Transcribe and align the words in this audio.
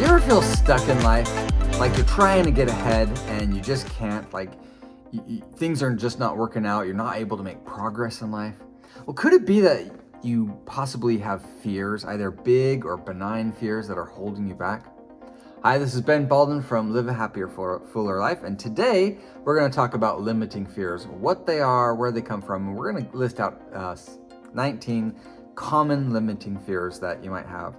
Do 0.00 0.06
you 0.06 0.12
ever 0.12 0.26
feel 0.26 0.40
stuck 0.40 0.88
in 0.88 0.98
life? 1.02 1.28
Like 1.78 1.94
you're 1.94 2.06
trying 2.06 2.44
to 2.44 2.50
get 2.50 2.70
ahead 2.70 3.06
and 3.26 3.54
you 3.54 3.60
just 3.60 3.86
can't? 3.90 4.32
Like 4.32 4.50
you, 5.10 5.22
you, 5.26 5.42
things 5.56 5.82
are 5.82 5.94
just 5.94 6.18
not 6.18 6.38
working 6.38 6.64
out. 6.64 6.86
You're 6.86 6.94
not 6.94 7.18
able 7.18 7.36
to 7.36 7.42
make 7.42 7.62
progress 7.66 8.22
in 8.22 8.30
life? 8.30 8.54
Well, 9.04 9.12
could 9.12 9.34
it 9.34 9.44
be 9.44 9.60
that 9.60 9.94
you 10.22 10.58
possibly 10.64 11.18
have 11.18 11.44
fears, 11.62 12.06
either 12.06 12.30
big 12.30 12.86
or 12.86 12.96
benign 12.96 13.52
fears 13.52 13.86
that 13.88 13.98
are 13.98 14.06
holding 14.06 14.48
you 14.48 14.54
back? 14.54 14.86
Hi, 15.64 15.76
this 15.76 15.94
is 15.94 16.00
Ben 16.00 16.26
Balden 16.26 16.64
from 16.64 16.94
Live 16.94 17.06
a 17.06 17.12
Happier, 17.12 17.46
Fuller 17.46 18.20
Life, 18.20 18.42
and 18.42 18.58
today 18.58 19.18
we're 19.44 19.58
going 19.58 19.70
to 19.70 19.76
talk 19.76 19.92
about 19.92 20.22
limiting 20.22 20.64
fears, 20.64 21.08
what 21.08 21.44
they 21.44 21.60
are, 21.60 21.94
where 21.94 22.10
they 22.10 22.22
come 22.22 22.40
from, 22.40 22.68
and 22.68 22.74
we're 22.74 22.90
going 22.90 23.06
to 23.06 23.14
list 23.14 23.38
out 23.38 23.60
uh, 23.74 23.94
19 24.54 25.14
common 25.56 26.10
limiting 26.10 26.58
fears 26.58 26.98
that 27.00 27.22
you 27.22 27.30
might 27.30 27.44
have. 27.44 27.74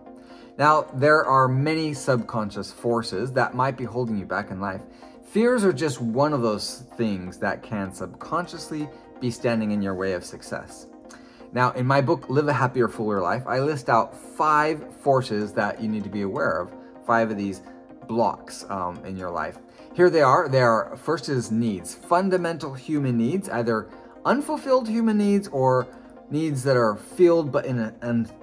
Now, 0.62 0.86
there 0.94 1.26
are 1.26 1.48
many 1.48 1.92
subconscious 1.96 2.72
forces 2.72 3.32
that 3.34 3.56
might 3.56 3.76
be 3.76 3.84
holding 3.84 4.16
you 4.20 4.28
back 4.28 4.52
in 4.52 4.62
life. 4.62 4.84
Fears 5.26 5.66
are 5.66 5.74
just 5.74 6.00
one 6.00 6.34
of 6.34 6.44
those 6.44 6.84
things 6.98 7.40
that 7.40 7.64
can 7.64 7.92
subconsciously 7.92 8.88
be 9.20 9.32
standing 9.32 9.72
in 9.72 9.82
your 9.82 9.96
way 9.96 10.14
of 10.14 10.24
success. 10.24 10.86
Now, 11.52 11.72
in 11.72 11.88
my 11.88 12.00
book, 12.00 12.30
Live 12.30 12.48
a 12.48 12.54
Happier, 12.54 12.88
Fuller 12.88 13.22
Life, 13.22 13.48
I 13.48 13.60
list 13.60 13.90
out 13.90 14.16
five 14.16 14.96
forces 14.98 15.52
that 15.54 15.82
you 15.82 15.90
need 15.90 16.04
to 16.04 16.12
be 16.12 16.22
aware 16.22 16.62
of, 16.62 16.72
five 17.08 17.32
of 17.32 17.38
these 17.38 17.64
blocks 18.08 18.64
um, 18.70 19.04
in 19.04 19.18
your 19.18 19.32
life. 19.32 19.58
Here 19.96 20.12
they 20.12 20.22
are. 20.22 20.48
They 20.48 20.62
are 20.62 20.96
first 20.96 21.28
is 21.28 21.50
needs, 21.50 21.96
fundamental 21.96 22.76
human 22.76 23.18
needs, 23.18 23.50
either 23.50 23.90
unfulfilled 24.26 24.88
human 24.88 25.18
needs 25.18 25.48
or 25.48 25.88
needs 26.32 26.64
that 26.64 26.78
are 26.78 26.96
filled 26.96 27.52
but 27.52 27.66
in, 27.66 27.80
a, 27.80 27.94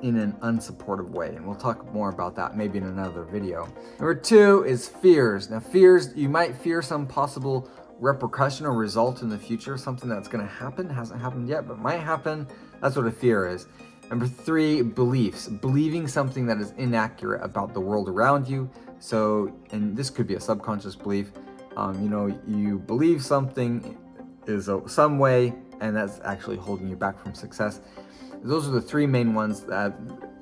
in 0.02 0.16
an 0.16 0.32
unsupportive 0.42 1.08
way. 1.08 1.34
And 1.34 1.46
we'll 1.46 1.56
talk 1.56 1.92
more 1.92 2.10
about 2.10 2.36
that 2.36 2.56
maybe 2.56 2.78
in 2.78 2.84
another 2.84 3.24
video. 3.24 3.66
Number 3.98 4.14
two 4.14 4.64
is 4.64 4.88
fears. 4.88 5.50
Now, 5.50 5.60
fears, 5.60 6.10
you 6.14 6.28
might 6.28 6.54
fear 6.54 6.82
some 6.82 7.06
possible 7.06 7.70
repercussion 7.98 8.66
or 8.66 8.74
result 8.74 9.22
in 9.22 9.28
the 9.28 9.38
future, 9.38 9.76
something 9.76 10.08
that's 10.08 10.28
going 10.28 10.46
to 10.46 10.52
happen, 10.52 10.88
hasn't 10.88 11.20
happened 11.20 11.48
yet, 11.48 11.66
but 11.66 11.78
might 11.78 12.00
happen. 12.00 12.46
That's 12.80 12.94
what 12.94 13.06
a 13.06 13.10
fear 13.10 13.48
is. 13.48 13.66
Number 14.10 14.26
three, 14.26 14.82
beliefs. 14.82 15.48
Believing 15.48 16.06
something 16.06 16.46
that 16.46 16.58
is 16.58 16.72
inaccurate 16.78 17.42
about 17.42 17.74
the 17.74 17.80
world 17.80 18.08
around 18.08 18.48
you. 18.48 18.70
So, 19.00 19.52
and 19.70 19.96
this 19.96 20.10
could 20.10 20.26
be 20.26 20.34
a 20.34 20.40
subconscious 20.40 20.94
belief. 20.94 21.32
Um, 21.76 22.02
you 22.02 22.08
know, 22.08 22.26
you 22.46 22.78
believe 22.78 23.24
something 23.24 23.98
is 24.46 24.68
a, 24.68 24.82
some 24.88 25.18
way 25.18 25.54
and 25.80 25.96
that's 25.96 26.20
actually 26.24 26.56
holding 26.56 26.88
you 26.88 26.96
back 26.96 27.22
from 27.22 27.34
success. 27.34 27.80
Those 28.42 28.68
are 28.68 28.70
the 28.70 28.80
three 28.80 29.06
main 29.06 29.34
ones. 29.34 29.64
Uh, 29.64 29.90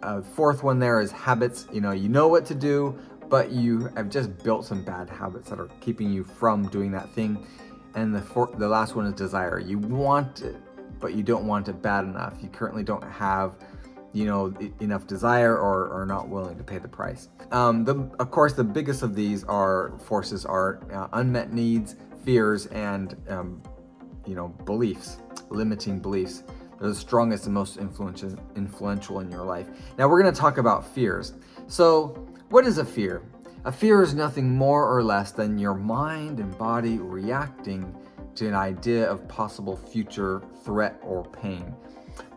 uh, 0.03 0.23
fourth 0.23 0.63
one 0.63 0.79
there 0.79 1.01
is 1.01 1.11
habits. 1.11 1.67
You 1.73 1.81
know, 1.81 1.93
you 1.93 2.09
know 2.09 2.29
what 2.29 2.45
to 2.47 2.55
do, 2.55 2.99
but 3.29 3.51
you 3.51 3.91
have 3.97 4.11
just 4.11 4.37
built 4.43 4.65
some 4.65 4.85
bad 4.85 5.09
habits 5.09 5.51
that 5.51 5.59
are 5.59 5.69
keeping 5.81 6.13
you 6.13 6.25
from 6.25 6.69
doing 6.69 6.91
that 6.93 7.11
thing. 7.13 7.47
And 7.95 8.15
the 8.15 8.21
four, 8.21 8.55
the 8.59 8.69
last 8.69 8.95
one 8.95 9.07
is 9.07 9.15
desire. 9.15 9.59
You 9.59 9.79
want 9.79 10.43
it, 10.43 10.57
but 11.01 11.15
you 11.15 11.23
don't 11.23 11.47
want 11.47 11.69
it 11.69 11.81
bad 11.81 12.05
enough. 12.05 12.35
You 12.43 12.49
currently 12.49 12.83
don't 12.83 13.05
have, 13.05 13.57
you 14.13 14.27
know, 14.27 14.55
enough 14.81 15.07
desire 15.07 15.57
or 15.57 15.91
are 15.91 16.07
not 16.07 16.29
willing 16.29 16.59
to 16.59 16.65
pay 16.65 16.79
the 16.79 16.89
price. 16.89 17.29
Um, 17.53 17.85
the, 17.85 17.95
of 18.19 18.31
course, 18.31 18.53
the 18.53 18.65
biggest 18.65 19.03
of 19.03 19.15
these 19.15 19.45
are 19.45 19.93
forces 20.05 20.45
are 20.45 20.81
uh, 20.93 21.09
unmet 21.15 21.53
needs, 21.53 21.97
fears, 22.25 22.67
and 22.67 23.17
um, 23.29 23.63
you 24.27 24.35
know 24.35 24.49
beliefs 24.65 25.19
limiting 25.51 25.99
beliefs. 25.99 26.43
They're 26.79 26.89
the 26.89 26.95
strongest 26.95 27.47
and 27.47 27.55
most 27.55 27.79
influential, 27.79 28.37
influential 28.55 29.21
in 29.21 29.31
your 29.31 29.45
life. 29.45 29.67
Now, 29.99 30.09
we're 30.09 30.21
going 30.21 30.33
to 30.33 30.41
talk 30.41 30.59
about 30.59 30.87
fears. 30.87 31.35
So, 31.69 32.27
what 32.51 32.67
is 32.67 32.79
a 32.79 32.85
fear? 32.85 33.23
A 33.65 33.73
fear 33.73 34.03
is 34.03 34.15
nothing 34.15 34.55
more 34.55 34.95
or 34.95 35.03
less 35.03 35.33
than 35.33 35.59
your 35.59 35.75
mind 35.75 36.39
and 36.39 36.57
body 36.59 36.99
reacting 36.99 37.95
to 38.37 38.47
an 38.47 38.55
idea 38.55 39.11
of 39.11 39.27
possible 39.27 39.77
future 39.77 40.43
threat 40.63 41.01
or 41.03 41.25
pain. 41.25 41.75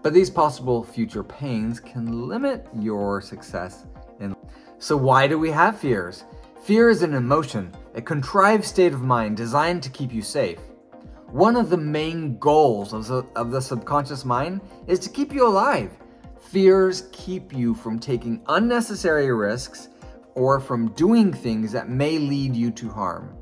But 0.02 0.14
these 0.14 0.30
possible 0.30 0.84
future 0.84 1.24
pains 1.24 1.80
can 1.80 2.28
limit 2.28 2.68
your 2.74 3.22
success 3.22 3.86
in 4.20 4.36
So 4.80 4.96
why 4.96 5.28
do 5.28 5.38
we 5.38 5.52
have 5.52 5.78
fears? 5.78 6.24
Fear 6.64 6.90
is 6.90 7.04
an 7.04 7.14
emotion, 7.14 7.72
a 7.96 8.02
contrived 8.02 8.64
state 8.64 8.94
of 8.94 9.02
mind 9.02 9.38
designed 9.38 9.84
to 9.84 9.90
keep 9.90 10.14
you 10.14 10.22
safe. 10.22 10.60
One 11.32 11.56
of 11.56 11.70
the 11.70 11.78
main 11.78 12.40
goals 12.40 12.92
of 12.92 13.08
the, 13.08 13.24
of 13.36 13.52
the 13.52 13.62
subconscious 13.62 14.26
mind 14.26 14.62
is 14.88 14.98
to 15.00 15.10
keep 15.10 15.32
you 15.32 15.48
alive. 15.48 15.92
Fears 16.42 17.08
keep 17.12 17.54
you 17.54 17.76
from 17.76 18.00
taking 18.00 18.42
unnecessary 18.48 19.32
risks 19.32 19.90
or 20.34 20.60
from 20.60 20.92
doing 20.94 21.32
things 21.32 21.72
that 21.72 21.88
may 21.88 22.18
lead 22.18 22.56
you 22.56 22.72
to 22.72 22.90
harm. 22.90 23.38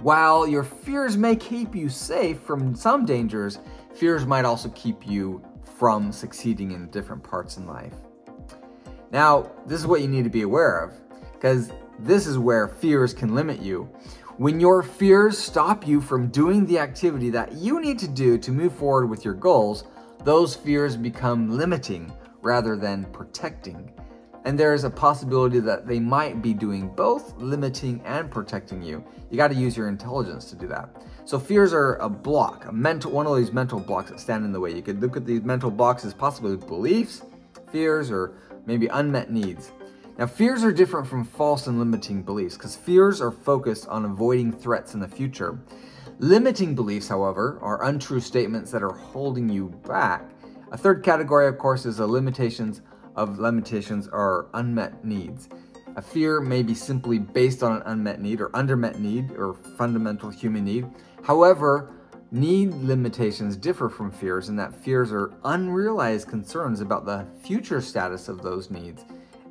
While 0.00 0.48
your 0.48 0.64
fears 0.64 1.16
may 1.16 1.36
keep 1.36 1.76
you 1.76 1.88
safe 1.88 2.40
from 2.40 2.74
some 2.74 3.04
dangers, 3.04 3.60
fears 3.94 4.26
might 4.26 4.44
also 4.44 4.70
keep 4.70 5.06
you 5.06 5.44
from 5.78 6.10
succeeding 6.10 6.72
in 6.72 6.90
different 6.90 7.22
parts 7.22 7.56
in 7.56 7.68
life. 7.68 7.94
Now, 9.12 9.52
this 9.66 9.78
is 9.78 9.86
what 9.86 10.00
you 10.00 10.08
need 10.08 10.24
to 10.24 10.30
be 10.30 10.42
aware 10.42 10.80
of, 10.80 10.94
because 11.34 11.70
this 12.00 12.26
is 12.26 12.38
where 12.38 12.66
fears 12.66 13.14
can 13.14 13.34
limit 13.34 13.60
you. 13.60 13.88
When 14.40 14.58
your 14.58 14.82
fears 14.82 15.36
stop 15.36 15.86
you 15.86 16.00
from 16.00 16.28
doing 16.28 16.64
the 16.64 16.78
activity 16.78 17.28
that 17.28 17.52
you 17.52 17.78
need 17.78 17.98
to 17.98 18.08
do 18.08 18.38
to 18.38 18.50
move 18.50 18.74
forward 18.74 19.04
with 19.04 19.22
your 19.22 19.34
goals, 19.34 19.84
those 20.24 20.56
fears 20.56 20.96
become 20.96 21.50
limiting 21.58 22.10
rather 22.40 22.74
than 22.74 23.04
protecting. 23.12 23.92
And 24.46 24.58
there 24.58 24.72
is 24.72 24.84
a 24.84 24.88
possibility 24.88 25.60
that 25.60 25.86
they 25.86 26.00
might 26.00 26.40
be 26.40 26.54
doing 26.54 26.88
both 26.88 27.36
limiting 27.36 28.00
and 28.06 28.30
protecting 28.30 28.82
you. 28.82 29.04
You 29.30 29.36
got 29.36 29.48
to 29.48 29.54
use 29.54 29.76
your 29.76 29.88
intelligence 29.88 30.46
to 30.46 30.56
do 30.56 30.66
that. 30.68 30.88
So 31.26 31.38
fears 31.38 31.74
are 31.74 31.96
a 31.96 32.08
block, 32.08 32.64
a 32.64 32.72
mental 32.72 33.10
one 33.10 33.26
of 33.26 33.36
these 33.36 33.52
mental 33.52 33.78
blocks 33.78 34.10
that 34.10 34.20
stand 34.20 34.46
in 34.46 34.52
the 34.52 34.60
way. 34.60 34.74
You 34.74 34.80
could 34.80 35.02
look 35.02 35.18
at 35.18 35.26
these 35.26 35.42
mental 35.42 35.70
blocks 35.70 36.02
as 36.06 36.14
possibly 36.14 36.56
beliefs, 36.56 37.20
fears, 37.70 38.10
or 38.10 38.32
maybe 38.64 38.86
unmet 38.86 39.30
needs. 39.30 39.70
Now, 40.20 40.26
fears 40.26 40.62
are 40.64 40.70
different 40.70 41.06
from 41.06 41.24
false 41.24 41.66
and 41.66 41.78
limiting 41.78 42.22
beliefs 42.22 42.54
because 42.54 42.76
fears 42.76 43.22
are 43.22 43.30
focused 43.30 43.88
on 43.88 44.04
avoiding 44.04 44.52
threats 44.52 44.92
in 44.92 45.00
the 45.00 45.08
future. 45.08 45.58
Limiting 46.18 46.74
beliefs, 46.74 47.08
however, 47.08 47.58
are 47.62 47.84
untrue 47.84 48.20
statements 48.20 48.70
that 48.70 48.82
are 48.82 48.92
holding 48.92 49.48
you 49.48 49.70
back. 49.88 50.30
A 50.72 50.76
third 50.76 51.02
category, 51.02 51.46
of 51.48 51.56
course, 51.56 51.86
is 51.86 51.96
the 51.96 52.06
limitations 52.06 52.82
of 53.16 53.38
limitations 53.38 54.10
or 54.12 54.50
unmet 54.52 55.06
needs. 55.06 55.48
A 55.96 56.02
fear 56.02 56.42
may 56.42 56.62
be 56.62 56.74
simply 56.74 57.18
based 57.18 57.62
on 57.62 57.76
an 57.76 57.82
unmet 57.86 58.20
need 58.20 58.42
or 58.42 58.50
undermet 58.50 58.98
need 58.98 59.30
or 59.30 59.54
fundamental 59.54 60.28
human 60.28 60.66
need. 60.66 60.86
However, 61.22 61.94
need 62.30 62.74
limitations 62.74 63.56
differ 63.56 63.88
from 63.88 64.10
fears 64.10 64.50
in 64.50 64.56
that 64.56 64.74
fears 64.74 65.12
are 65.12 65.32
unrealized 65.44 66.28
concerns 66.28 66.82
about 66.82 67.06
the 67.06 67.26
future 67.42 67.80
status 67.80 68.28
of 68.28 68.42
those 68.42 68.70
needs 68.70 69.02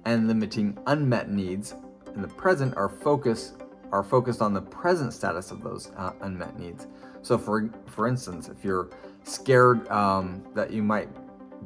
and 0.09 0.27
limiting 0.27 0.75
unmet 0.87 1.29
needs 1.29 1.75
in 2.15 2.23
the 2.23 2.27
present 2.27 2.75
are 2.75 2.89
focus 2.89 3.53
are 3.91 4.03
focused 4.03 4.41
on 4.41 4.53
the 4.53 4.61
present 4.61 5.13
status 5.13 5.51
of 5.51 5.63
those 5.63 5.91
uh, 5.97 6.11
unmet 6.21 6.57
needs. 6.59 6.87
So, 7.21 7.37
for 7.37 7.69
for 7.85 8.07
instance, 8.07 8.49
if 8.49 8.65
you're 8.65 8.89
scared 9.23 9.87
um, 9.89 10.43
that 10.55 10.71
you 10.71 10.81
might 10.81 11.09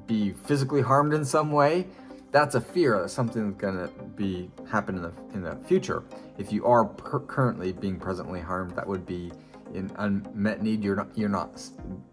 be 0.08 0.34
physically 0.34 0.82
harmed 0.82 1.14
in 1.14 1.24
some 1.24 1.52
way, 1.52 1.88
that's 2.32 2.56
a 2.56 2.62
fear 2.62 3.02
that 3.02 3.10
something's 3.10 3.56
going 3.56 3.76
to 3.76 3.88
be 4.16 4.52
happen 4.70 4.98
in 4.98 5.04
the 5.04 5.14
in 5.34 5.42
the 5.42 5.56
future. 5.66 6.04
If 6.38 6.52
you 6.52 6.66
are 6.66 6.84
per- 6.84 7.22
currently 7.22 7.72
being 7.72 7.98
presently 7.98 8.42
harmed, 8.42 8.76
that 8.76 8.86
would 8.86 9.06
be 9.06 9.32
an 9.74 9.92
unmet 9.98 10.62
need. 10.62 10.84
You're 10.84 10.96
not 10.96 11.18
you're 11.18 11.30
not 11.30 11.62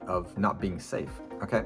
of 0.06 0.36
not 0.38 0.60
being 0.60 0.78
safe. 0.78 1.10
Okay, 1.42 1.62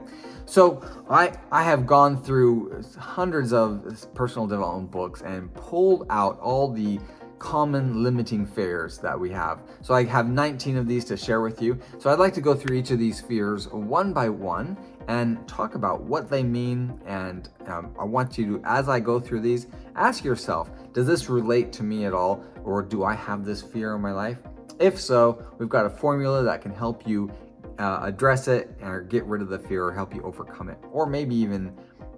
so 0.47 0.83
I 1.11 1.33
I 1.51 1.63
have 1.63 1.87
gone 1.87 2.23
through 2.23 2.83
hundreds 2.99 3.53
of 3.53 4.07
personal 4.15 4.47
development 4.47 4.91
books 4.91 5.23
and 5.23 5.53
pulled 5.55 6.07
out 6.11 6.39
all 6.41 6.71
the 6.71 7.01
common 7.45 8.03
limiting 8.03 8.47
fears 8.47 8.97
that 8.99 9.19
we 9.19 9.31
have. 9.31 9.61
So 9.83 9.93
I 9.93 10.05
have 10.05 10.31
19 10.31 10.79
of 10.79 10.89
these 10.89 11.05
to 11.07 11.17
share 11.17 11.43
with 11.43 11.61
you. 11.61 11.79
So 11.99 12.11
I'd 12.11 12.19
like 12.19 12.33
to 12.35 12.41
go 12.41 12.55
through 12.55 12.77
each 12.77 12.91
of 12.91 12.99
these 12.99 13.21
fears 13.21 13.69
one 13.69 14.15
by 14.15 14.31
one 14.31 14.79
and 15.09 15.47
talk 15.47 15.75
about 15.75 16.03
what 16.03 16.31
they 16.31 16.43
mean. 16.43 16.99
And 17.05 17.51
um, 17.67 17.95
I 18.01 18.05
want 18.05 18.39
you 18.39 18.47
to, 18.47 18.63
as 18.65 18.89
I 18.89 18.99
go 18.99 19.21
through 19.21 19.41
these, 19.41 19.67
ask 19.95 20.25
yourself, 20.25 20.71
does 20.95 21.07
this 21.07 21.29
relate 21.29 21.71
to 21.75 21.83
me 21.83 22.07
at 22.07 22.15
all? 22.15 22.43
Or 22.65 22.83
do 22.83 23.05
I 23.05 23.15
have 23.15 23.45
this 23.45 23.61
fear 23.61 23.95
in 23.95 24.01
my 24.01 24.13
life? 24.13 24.39
If 24.79 25.01
so, 25.01 25.45
we've 25.59 25.69
got 25.69 25.87
a 25.87 25.91
formula 25.91 26.43
that 26.43 26.63
can 26.63 26.73
help 26.73 27.07
you 27.07 27.31
uh, 27.79 28.01
address 28.03 28.49
it 28.49 28.71
or 28.83 29.03
get 29.03 29.25
rid 29.25 29.43
of 29.43 29.49
the 29.49 29.59
fear 29.59 29.85
or 29.85 29.93
help 29.93 30.15
you 30.15 30.23
overcome 30.23 30.69
it, 30.69 30.79
or 30.93 31.07
maybe 31.07 31.35
even 31.35 31.73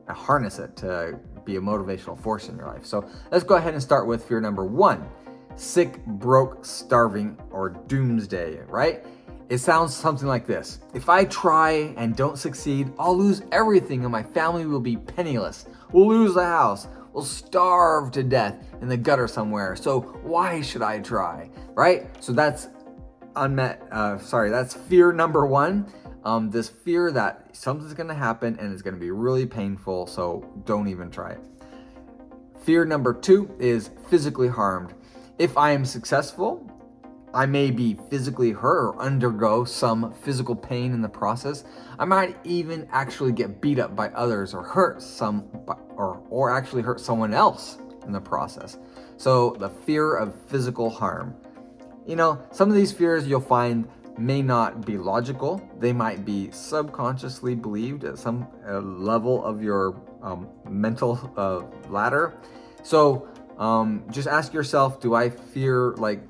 uh, 0.09 0.13
harness 0.13 0.59
it 0.59 0.77
to 0.77 1.19
be 1.45 1.57
a 1.57 1.61
motivational 1.61 2.21
force 2.21 2.49
in 2.49 2.57
your 2.57 2.67
life. 2.67 2.85
So 2.85 3.09
let's 3.31 3.45
go 3.45 3.57
ahead 3.57 3.75
and 3.75 3.83
start 3.83 4.07
with 4.07 4.25
fear 4.25 4.41
number 4.41 4.65
one 4.65 5.09
sick, 5.57 6.05
broke, 6.05 6.67
starving, 6.67 7.37
or 7.51 7.71
doomsday, 7.71 8.61
right? 8.69 9.03
It 9.49 9.59
sounds 9.59 9.95
something 9.95 10.27
like 10.27 10.47
this 10.47 10.81
If 10.93 11.09
I 11.09 11.25
try 11.25 11.95
and 11.97 12.17
don't 12.17 12.37
succeed, 12.37 12.93
I'll 12.99 13.17
lose 13.17 13.43
everything 13.53 14.03
and 14.03 14.11
my 14.11 14.23
family 14.23 14.67
will 14.67 14.81
be 14.81 14.97
penniless. 14.97 15.67
We'll 15.93 16.09
lose 16.09 16.35
the 16.35 16.45
house. 16.45 16.89
Will 17.17 17.23
starve 17.23 18.11
to 18.11 18.23
death 18.23 18.63
in 18.83 18.89
the 18.89 18.97
gutter 18.97 19.27
somewhere. 19.27 19.75
So 19.75 20.01
why 20.23 20.61
should 20.61 20.83
I 20.83 21.01
try? 21.01 21.51
Right? 21.75 22.07
So 22.23 22.35
that's 22.35 22.69
unmet, 23.35 23.89
uh, 23.91 24.19
sorry, 24.19 24.51
that's 24.51 24.75
fear 24.75 25.13
number 25.13 25.47
one. 25.47 25.91
Um, 26.25 26.51
this 26.51 26.69
fear 26.69 27.11
that 27.13 27.57
something's 27.57 27.95
going 27.95 28.09
to 28.09 28.15
happen 28.15 28.59
and 28.61 28.71
it's 28.71 28.83
going 28.83 28.93
to 28.93 29.01
be 29.01 29.13
really 29.13 29.47
painful. 29.47 30.07
So 30.07 30.47
don't 30.67 30.89
even 30.89 31.11
try 31.11 31.31
it. 31.31 31.41
Fear 32.65 32.85
number 32.85 33.15
two 33.15 33.51
is 33.59 33.91
physically 34.11 34.49
harmed. 34.49 34.93
If 35.39 35.57
I 35.57 35.71
am 35.71 35.87
successful, 35.87 36.71
I 37.37 37.45
may 37.45 37.71
be 37.71 37.99
physically 38.09 38.51
hurt 38.51 38.95
or 38.95 38.99
undergo 38.99 39.65
some 39.65 40.15
physical 40.23 40.57
pain 40.57 40.95
in 40.95 41.03
the 41.03 41.09
process. 41.09 41.65
I 41.99 42.07
might 42.07 42.39
even 42.45 42.89
actually 42.91 43.33
get 43.33 43.61
beat 43.61 43.79
up 43.79 43.95
by 43.95 44.09
others 44.09 44.55
or 44.55 44.63
hurt 44.63 45.03
some 45.03 45.45
or 45.97 46.23
or 46.31 46.51
actually 46.51 46.81
hurt 46.81 46.99
someone 46.99 47.35
else 47.35 47.77
in 48.07 48.13
the 48.13 48.21
process. 48.21 48.79
So 49.19 49.51
the 49.59 49.69
fear 49.69 50.17
of 50.17 50.35
physical 50.47 50.89
harm. 50.89 51.35
You 52.07 52.17
know, 52.17 52.43
some 52.53 52.71
of 52.71 52.75
these 52.75 52.91
fears 52.91 53.29
you'll 53.29 53.41
find 53.41 53.87
may 54.17 54.41
not 54.41 54.87
be 54.87 54.97
logical. 54.97 55.61
They 55.79 55.93
might 55.93 56.25
be 56.25 56.51
subconsciously 56.53 57.55
believed 57.55 58.05
at 58.05 58.17
some 58.17 58.47
uh, 58.67 58.81
level 58.81 59.45
of 59.45 59.63
your 59.63 60.01
um, 60.23 60.49
mental 60.71 61.13
uh, 61.37 61.65
ladder. 61.91 62.33
So 62.83 63.29
um, 63.59 64.05
just 64.11 64.27
ask 64.27 64.55
yourself, 64.55 65.01
do 65.01 65.15
I 65.15 65.29
fear 65.29 65.93
like 65.99 66.21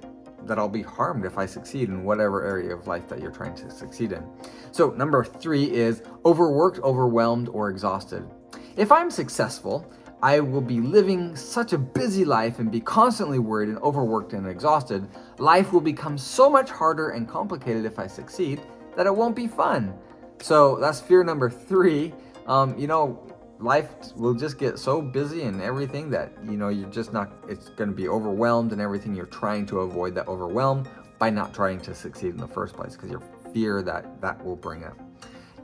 that 0.46 0.58
I'll 0.58 0.68
be 0.68 0.82
harmed 0.82 1.24
if 1.24 1.38
I 1.38 1.46
succeed 1.46 1.88
in 1.88 2.04
whatever 2.04 2.44
area 2.44 2.74
of 2.74 2.86
life 2.86 3.08
that 3.08 3.20
you're 3.20 3.30
trying 3.30 3.54
to 3.56 3.70
succeed 3.70 4.12
in. 4.12 4.24
So, 4.72 4.90
number 4.90 5.24
three 5.24 5.64
is 5.64 6.02
overworked, 6.24 6.78
overwhelmed, 6.80 7.48
or 7.48 7.68
exhausted. 7.70 8.28
If 8.76 8.92
I'm 8.92 9.10
successful, 9.10 9.90
I 10.22 10.40
will 10.40 10.60
be 10.60 10.80
living 10.80 11.36
such 11.36 11.72
a 11.72 11.78
busy 11.78 12.24
life 12.24 12.58
and 12.58 12.70
be 12.70 12.80
constantly 12.80 13.38
worried 13.38 13.68
and 13.68 13.78
overworked 13.78 14.32
and 14.32 14.46
exhausted. 14.46 15.06
Life 15.38 15.72
will 15.72 15.80
become 15.80 16.16
so 16.16 16.48
much 16.48 16.70
harder 16.70 17.10
and 17.10 17.28
complicated 17.28 17.84
if 17.84 17.98
I 17.98 18.06
succeed 18.06 18.62
that 18.96 19.06
it 19.06 19.14
won't 19.14 19.36
be 19.36 19.46
fun. 19.46 19.94
So 20.40 20.76
that's 20.76 21.00
fear 21.00 21.22
number 21.22 21.50
three. 21.50 22.14
Um, 22.46 22.78
you 22.78 22.86
know, 22.86 23.25
life 23.58 23.88
will 24.16 24.34
just 24.34 24.58
get 24.58 24.78
so 24.78 25.00
busy 25.00 25.42
and 25.42 25.62
everything 25.62 26.10
that 26.10 26.32
you 26.44 26.56
know 26.56 26.68
you're 26.68 26.90
just 26.90 27.12
not 27.12 27.32
it's 27.48 27.68
going 27.70 27.88
to 27.88 27.96
be 27.96 28.08
overwhelmed 28.08 28.72
and 28.72 28.80
everything. 28.80 29.14
You're 29.14 29.26
trying 29.26 29.66
to 29.66 29.80
avoid 29.80 30.14
that 30.14 30.28
overwhelm 30.28 30.86
by 31.18 31.30
not 31.30 31.54
trying 31.54 31.80
to 31.80 31.94
succeed 31.94 32.30
in 32.30 32.36
the 32.36 32.48
first 32.48 32.74
place 32.74 32.94
because 32.94 33.10
you 33.10 33.22
fear 33.54 33.82
that 33.82 34.20
that 34.20 34.44
will 34.44 34.56
bring 34.56 34.84
up. 34.84 34.98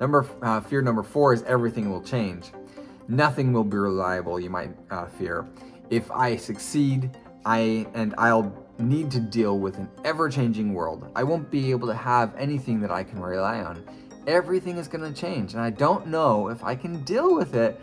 Number 0.00 0.26
uh, 0.42 0.60
fear 0.60 0.82
number 0.82 1.02
four 1.02 1.34
is 1.34 1.42
everything 1.42 1.90
will 1.90 2.02
change. 2.02 2.46
Nothing 3.08 3.52
will 3.52 3.64
be 3.64 3.76
reliable 3.76 4.40
you 4.40 4.50
might 4.50 4.70
uh, 4.90 5.06
fear. 5.06 5.46
If 5.90 6.10
i 6.10 6.36
succeed 6.36 7.10
i 7.44 7.86
and 7.94 8.14
i'll 8.18 8.56
need 8.78 9.10
to 9.10 9.20
deal 9.20 9.58
with 9.58 9.76
an 9.76 9.88
ever-changing 10.04 10.72
world. 10.72 11.10
I 11.14 11.22
won't 11.24 11.50
be 11.50 11.70
able 11.70 11.88
to 11.88 11.94
have 11.94 12.34
anything 12.36 12.80
that 12.80 12.90
i 12.90 13.04
can 13.04 13.20
rely 13.20 13.60
on 13.60 13.84
everything 14.26 14.76
is 14.76 14.88
going 14.88 15.12
to 15.12 15.18
change. 15.18 15.54
And 15.54 15.62
I 15.62 15.70
don't 15.70 16.06
know 16.06 16.48
if 16.48 16.62
I 16.64 16.74
can 16.74 17.02
deal 17.04 17.34
with 17.34 17.54
it 17.54 17.80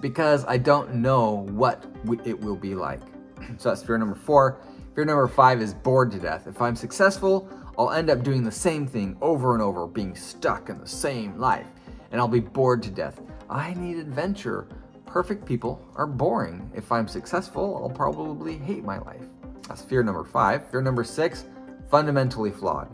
because 0.00 0.44
I 0.46 0.58
don't 0.58 0.94
know 0.94 1.46
what 1.50 1.84
it 2.24 2.38
will 2.38 2.56
be 2.56 2.74
like. 2.74 3.00
So 3.58 3.68
that's 3.70 3.82
fear 3.82 3.98
number 3.98 4.14
four. 4.14 4.60
Fear 4.94 5.04
number 5.04 5.26
five 5.26 5.60
is 5.60 5.74
bored 5.74 6.12
to 6.12 6.18
death. 6.18 6.46
If 6.46 6.62
I'm 6.62 6.76
successful, 6.76 7.48
I'll 7.76 7.90
end 7.90 8.10
up 8.10 8.22
doing 8.22 8.44
the 8.44 8.52
same 8.52 8.86
thing 8.86 9.16
over 9.20 9.54
and 9.54 9.62
over, 9.62 9.86
being 9.86 10.14
stuck 10.14 10.68
in 10.68 10.78
the 10.78 10.86
same 10.86 11.38
life, 11.38 11.66
and 12.10 12.20
I'll 12.20 12.28
be 12.28 12.40
bored 12.40 12.82
to 12.84 12.90
death. 12.90 13.20
I 13.48 13.74
need 13.74 13.96
adventure. 13.96 14.68
Perfect 15.06 15.44
people 15.44 15.84
are 15.96 16.06
boring. 16.06 16.70
If 16.74 16.92
I'm 16.92 17.08
successful, 17.08 17.80
I'll 17.82 17.90
probably 17.90 18.58
hate 18.58 18.84
my 18.84 18.98
life. 18.98 19.24
That's 19.66 19.82
fear 19.82 20.02
number 20.02 20.24
five. 20.24 20.70
Fear 20.70 20.82
number 20.82 21.04
six, 21.04 21.46
fundamentally 21.90 22.50
flawed. 22.50 22.88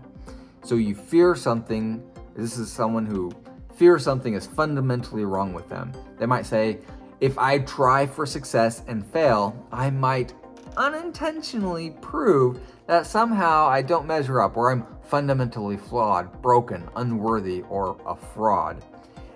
So 0.63 0.77
you 0.77 0.95
fear 0.95 1.35
something 1.35 2.03
this 2.39 2.57
is 2.57 2.71
someone 2.71 3.05
who 3.05 3.33
fears 3.75 4.05
something 4.05 4.35
is 4.35 4.47
fundamentally 4.47 5.25
wrong 5.25 5.53
with 5.53 5.69
them. 5.69 5.93
They 6.19 6.27
might 6.27 6.47
say, 6.47 6.79
if 7.21 7.37
I 7.37 7.59
try 7.59 8.07
for 8.07 8.27
success 8.27 8.83
and 8.87 9.05
fail, 9.05 9.67
I 9.73 9.91
might 9.91 10.35
unintentionally 10.77 11.91
prove 12.01 12.61
that 12.87 13.07
somehow 13.07 13.67
I 13.67 13.83
don't 13.83 14.07
measure 14.07 14.41
up 14.41 14.57
or 14.57 14.71
I'm 14.71 14.87
fundamentally 15.03 15.77
flawed, 15.77 16.41
broken, 16.41 16.89
unworthy, 16.95 17.63
or 17.63 18.01
a 18.07 18.15
fraud. 18.15 18.85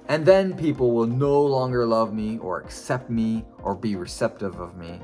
And 0.06 0.24
then 0.24 0.56
people 0.56 0.92
will 0.92 1.08
no 1.08 1.42
longer 1.42 1.84
love 1.84 2.14
me 2.14 2.38
or 2.38 2.60
accept 2.60 3.10
me 3.10 3.44
or 3.64 3.74
be 3.74 3.96
receptive 3.96 4.60
of 4.60 4.76
me. 4.76 5.00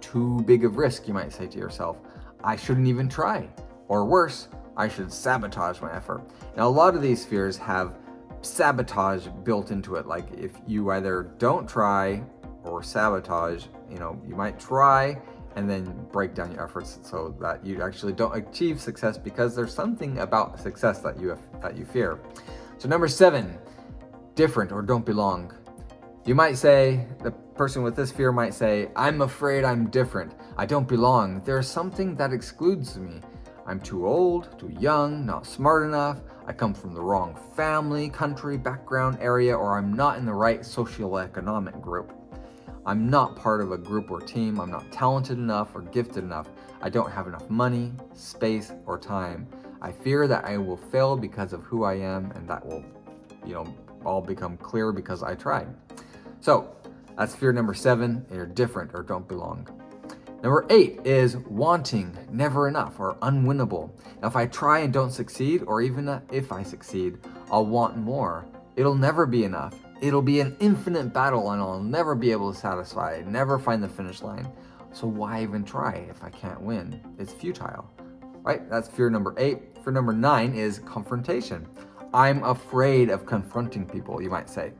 Too 0.00 0.40
big 0.42 0.64
of 0.64 0.76
risk, 0.76 1.08
you 1.08 1.14
might 1.14 1.32
say 1.32 1.48
to 1.48 1.58
yourself. 1.58 1.96
I 2.44 2.54
shouldn't 2.54 2.86
even 2.86 3.08
try. 3.08 3.48
Or 3.88 4.04
worse, 4.04 4.46
I 4.76 4.88
should 4.88 5.12
sabotage 5.12 5.80
my 5.80 5.92
effort. 5.94 6.22
Now, 6.56 6.66
a 6.66 6.70
lot 6.70 6.94
of 6.94 7.02
these 7.02 7.24
fears 7.24 7.56
have 7.58 7.96
sabotage 8.42 9.26
built 9.44 9.70
into 9.70 9.96
it. 9.96 10.06
Like 10.06 10.30
if 10.32 10.52
you 10.66 10.90
either 10.90 11.34
don't 11.38 11.68
try 11.68 12.22
or 12.64 12.82
sabotage, 12.82 13.66
you 13.90 13.98
know, 13.98 14.20
you 14.26 14.34
might 14.34 14.58
try 14.58 15.20
and 15.56 15.70
then 15.70 15.84
break 16.10 16.34
down 16.34 16.50
your 16.52 16.64
efforts 16.64 16.98
so 17.02 17.34
that 17.40 17.64
you 17.64 17.80
actually 17.82 18.12
don't 18.12 18.36
achieve 18.36 18.80
success 18.80 19.16
because 19.16 19.54
there's 19.54 19.72
something 19.72 20.18
about 20.18 20.58
success 20.58 20.98
that 21.00 21.20
you 21.20 21.38
that 21.62 21.76
you 21.76 21.84
fear. 21.84 22.18
So 22.78 22.88
number 22.88 23.06
7, 23.06 23.56
different 24.34 24.72
or 24.72 24.82
don't 24.82 25.06
belong. 25.06 25.52
You 26.26 26.34
might 26.34 26.56
say 26.56 27.06
the 27.22 27.30
person 27.30 27.82
with 27.82 27.94
this 27.94 28.10
fear 28.10 28.32
might 28.32 28.52
say, 28.52 28.90
"I'm 28.96 29.22
afraid 29.22 29.62
I'm 29.64 29.90
different. 29.90 30.34
I 30.56 30.66
don't 30.66 30.88
belong. 30.88 31.40
There's 31.44 31.68
something 31.68 32.16
that 32.16 32.32
excludes 32.32 32.98
me." 32.98 33.20
I'm 33.66 33.80
too 33.80 34.06
old, 34.06 34.58
too 34.58 34.70
young, 34.78 35.24
not 35.24 35.46
smart 35.46 35.84
enough, 35.84 36.20
I 36.46 36.52
come 36.52 36.74
from 36.74 36.92
the 36.92 37.00
wrong 37.00 37.38
family, 37.56 38.10
country, 38.10 38.58
background, 38.58 39.16
area, 39.20 39.56
or 39.56 39.78
I'm 39.78 39.94
not 39.94 40.18
in 40.18 40.26
the 40.26 40.34
right 40.34 40.60
socioeconomic 40.60 41.80
group. 41.80 42.12
I'm 42.84 43.08
not 43.08 43.36
part 43.36 43.62
of 43.62 43.72
a 43.72 43.78
group 43.78 44.10
or 44.10 44.20
team, 44.20 44.60
I'm 44.60 44.70
not 44.70 44.92
talented 44.92 45.38
enough 45.38 45.74
or 45.74 45.80
gifted 45.80 46.24
enough, 46.24 46.50
I 46.82 46.90
don't 46.90 47.10
have 47.10 47.26
enough 47.26 47.48
money, 47.48 47.92
space, 48.12 48.72
or 48.84 48.98
time. 48.98 49.48
I 49.80 49.92
fear 49.92 50.28
that 50.28 50.44
I 50.44 50.58
will 50.58 50.76
fail 50.76 51.16
because 51.16 51.54
of 51.54 51.62
who 51.62 51.84
I 51.84 51.94
am, 51.94 52.30
and 52.32 52.46
that 52.48 52.64
will, 52.64 52.84
you 53.46 53.54
know, 53.54 53.74
all 54.04 54.20
become 54.20 54.58
clear 54.58 54.92
because 54.92 55.22
I 55.22 55.34
tried. 55.34 55.68
So, 56.40 56.76
that's 57.16 57.34
fear 57.34 57.52
number 57.52 57.72
seven. 57.72 58.26
You're 58.30 58.44
different 58.44 58.90
or 58.92 59.02
don't 59.02 59.26
belong. 59.26 59.68
Number 60.44 60.66
eight 60.68 61.00
is 61.06 61.38
wanting, 61.38 62.14
never 62.30 62.68
enough, 62.68 63.00
or 63.00 63.14
unwinnable. 63.22 63.90
Now, 64.20 64.28
if 64.28 64.36
I 64.36 64.44
try 64.44 64.80
and 64.80 64.92
don't 64.92 65.10
succeed, 65.10 65.62
or 65.66 65.80
even 65.80 66.20
if 66.30 66.52
I 66.52 66.62
succeed, 66.62 67.16
I'll 67.50 67.64
want 67.64 67.96
more. 67.96 68.44
It'll 68.76 68.94
never 68.94 69.24
be 69.24 69.44
enough. 69.44 69.74
It'll 70.02 70.20
be 70.20 70.40
an 70.40 70.54
infinite 70.60 71.14
battle, 71.14 71.52
and 71.52 71.62
I'll 71.62 71.82
never 71.82 72.14
be 72.14 72.30
able 72.30 72.52
to 72.52 72.58
satisfy, 72.58 73.22
never 73.26 73.58
find 73.58 73.82
the 73.82 73.88
finish 73.88 74.20
line. 74.20 74.46
So, 74.92 75.06
why 75.06 75.42
even 75.42 75.64
try 75.64 76.06
if 76.10 76.22
I 76.22 76.28
can't 76.28 76.60
win? 76.60 77.00
It's 77.18 77.32
futile. 77.32 77.90
Right? 78.42 78.68
That's 78.68 78.88
fear 78.88 79.08
number 79.08 79.34
eight. 79.38 79.78
Fear 79.82 79.94
number 79.94 80.12
nine 80.12 80.54
is 80.54 80.80
confrontation. 80.80 81.66
I'm 82.12 82.44
afraid 82.44 83.08
of 83.08 83.24
confronting 83.24 83.86
people, 83.86 84.20
you 84.20 84.28
might 84.28 84.50
say. 84.50 84.72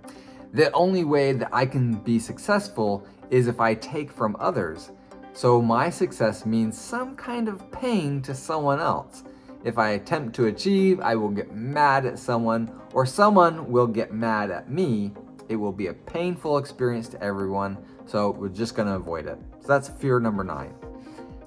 The 0.53 0.71
only 0.73 1.05
way 1.05 1.33
that 1.33 1.49
I 1.55 1.65
can 1.65 1.95
be 1.95 2.19
successful 2.19 3.07
is 3.31 3.47
if 3.47 3.61
I 3.61 3.75
take 3.77 4.13
from 4.13 4.37
others. 4.39 4.91
So 5.37 5.61
my 5.61 5.91
success 5.91 6.47
means 6.47 6.81
some 6.81 7.17
kind 7.17 7.49
of 7.49 7.69
pain 7.73 8.23
to 8.23 8.33
someone 8.37 8.79
else. 8.79 9.25
If 9.65 9.79
I 9.79 9.91
attempt 9.91 10.37
to 10.37 10.47
achieve, 10.47 11.01
I 11.01 11.17
will 11.17 11.29
get 11.29 11.53
mad 11.53 12.07
at 12.07 12.21
someone, 12.21 12.71
or 12.93 13.05
someone 13.05 13.69
will 13.69 13.89
get 13.89 14.15
mad 14.15 14.53
at 14.53 14.71
me. 14.71 15.13
It 15.49 15.57
will 15.57 15.73
be 15.73 15.89
a 15.89 15.93
painful 15.93 16.59
experience 16.59 17.09
to 17.09 17.23
everyone, 17.23 17.79
so 18.07 18.31
we're 18.31 18.49
just 18.49 18.77
gonna 18.77 18.95
avoid 18.95 19.27
it. 19.27 19.37
So 19.61 19.67
that's 19.67 19.89
fear 19.89 20.21
number 20.21 20.45
nine. 20.45 20.73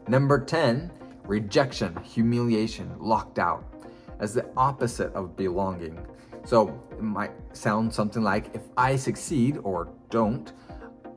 Number 0.09 0.37
10, 0.37 0.91
rejection, 1.23 1.95
humiliation, 2.03 2.93
locked 2.99 3.39
out, 3.39 3.63
as 4.19 4.33
the 4.33 4.49
opposite 4.57 5.13
of 5.13 5.37
belonging. 5.37 5.97
So 6.43 6.77
it 6.91 7.01
might 7.01 7.31
sound 7.53 7.93
something 7.93 8.21
like 8.21 8.53
if 8.53 8.63
I 8.75 8.97
succeed 8.97 9.59
or 9.63 9.87
don't, 10.09 10.51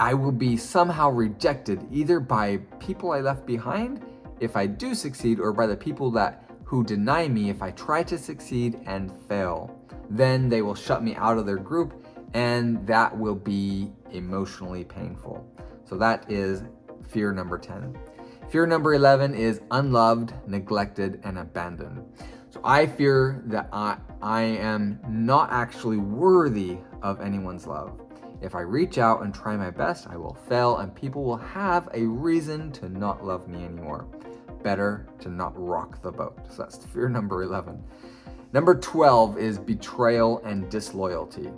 I 0.00 0.14
will 0.14 0.32
be 0.32 0.56
somehow 0.56 1.10
rejected 1.10 1.86
either 1.92 2.20
by 2.20 2.56
people 2.78 3.12
I 3.12 3.20
left 3.20 3.44
behind 3.44 4.02
if 4.40 4.56
I 4.56 4.66
do 4.66 4.94
succeed 4.94 5.38
or 5.38 5.52
by 5.52 5.66
the 5.66 5.76
people 5.76 6.10
that 6.12 6.50
who 6.64 6.82
deny 6.82 7.28
me 7.28 7.50
if 7.50 7.60
I 7.60 7.72
try 7.72 8.02
to 8.04 8.16
succeed 8.16 8.80
and 8.86 9.12
fail. 9.28 9.78
Then 10.08 10.48
they 10.48 10.62
will 10.62 10.74
shut 10.74 11.04
me 11.04 11.14
out 11.16 11.36
of 11.36 11.44
their 11.44 11.58
group 11.58 12.02
and 12.32 12.86
that 12.86 13.14
will 13.14 13.34
be 13.34 13.92
emotionally 14.10 14.84
painful. 14.84 15.46
So 15.84 15.98
that 15.98 16.30
is 16.30 16.62
fear 17.10 17.32
number 17.32 17.58
10. 17.58 17.94
Fear 18.48 18.66
number 18.68 18.94
11 18.94 19.34
is 19.34 19.60
unloved, 19.70 20.32
neglected, 20.46 21.20
and 21.24 21.38
abandoned. 21.38 22.04
So 22.48 22.60
I 22.64 22.86
fear 22.86 23.42
that 23.46 23.68
I, 23.70 23.98
I 24.22 24.42
am 24.42 24.98
not 25.08 25.52
actually 25.52 25.98
worthy 25.98 26.78
of 27.02 27.20
anyone's 27.20 27.66
love. 27.66 28.00
If 28.42 28.54
I 28.54 28.60
reach 28.60 28.96
out 28.98 29.22
and 29.22 29.34
try 29.34 29.56
my 29.56 29.70
best, 29.70 30.06
I 30.08 30.16
will 30.16 30.34
fail, 30.48 30.78
and 30.78 30.94
people 30.94 31.24
will 31.24 31.36
have 31.36 31.88
a 31.92 32.04
reason 32.04 32.72
to 32.72 32.88
not 32.88 33.24
love 33.24 33.48
me 33.48 33.64
anymore. 33.64 34.06
Better 34.62 35.06
to 35.20 35.28
not 35.28 35.52
rock 35.56 36.00
the 36.02 36.10
boat. 36.10 36.38
So 36.48 36.62
that's 36.62 36.84
fear 36.86 37.08
number 37.08 37.42
11. 37.42 37.82
Number 38.52 38.74
12 38.74 39.38
is 39.38 39.58
betrayal 39.58 40.42
and 40.44 40.70
disloyalty. 40.70 41.50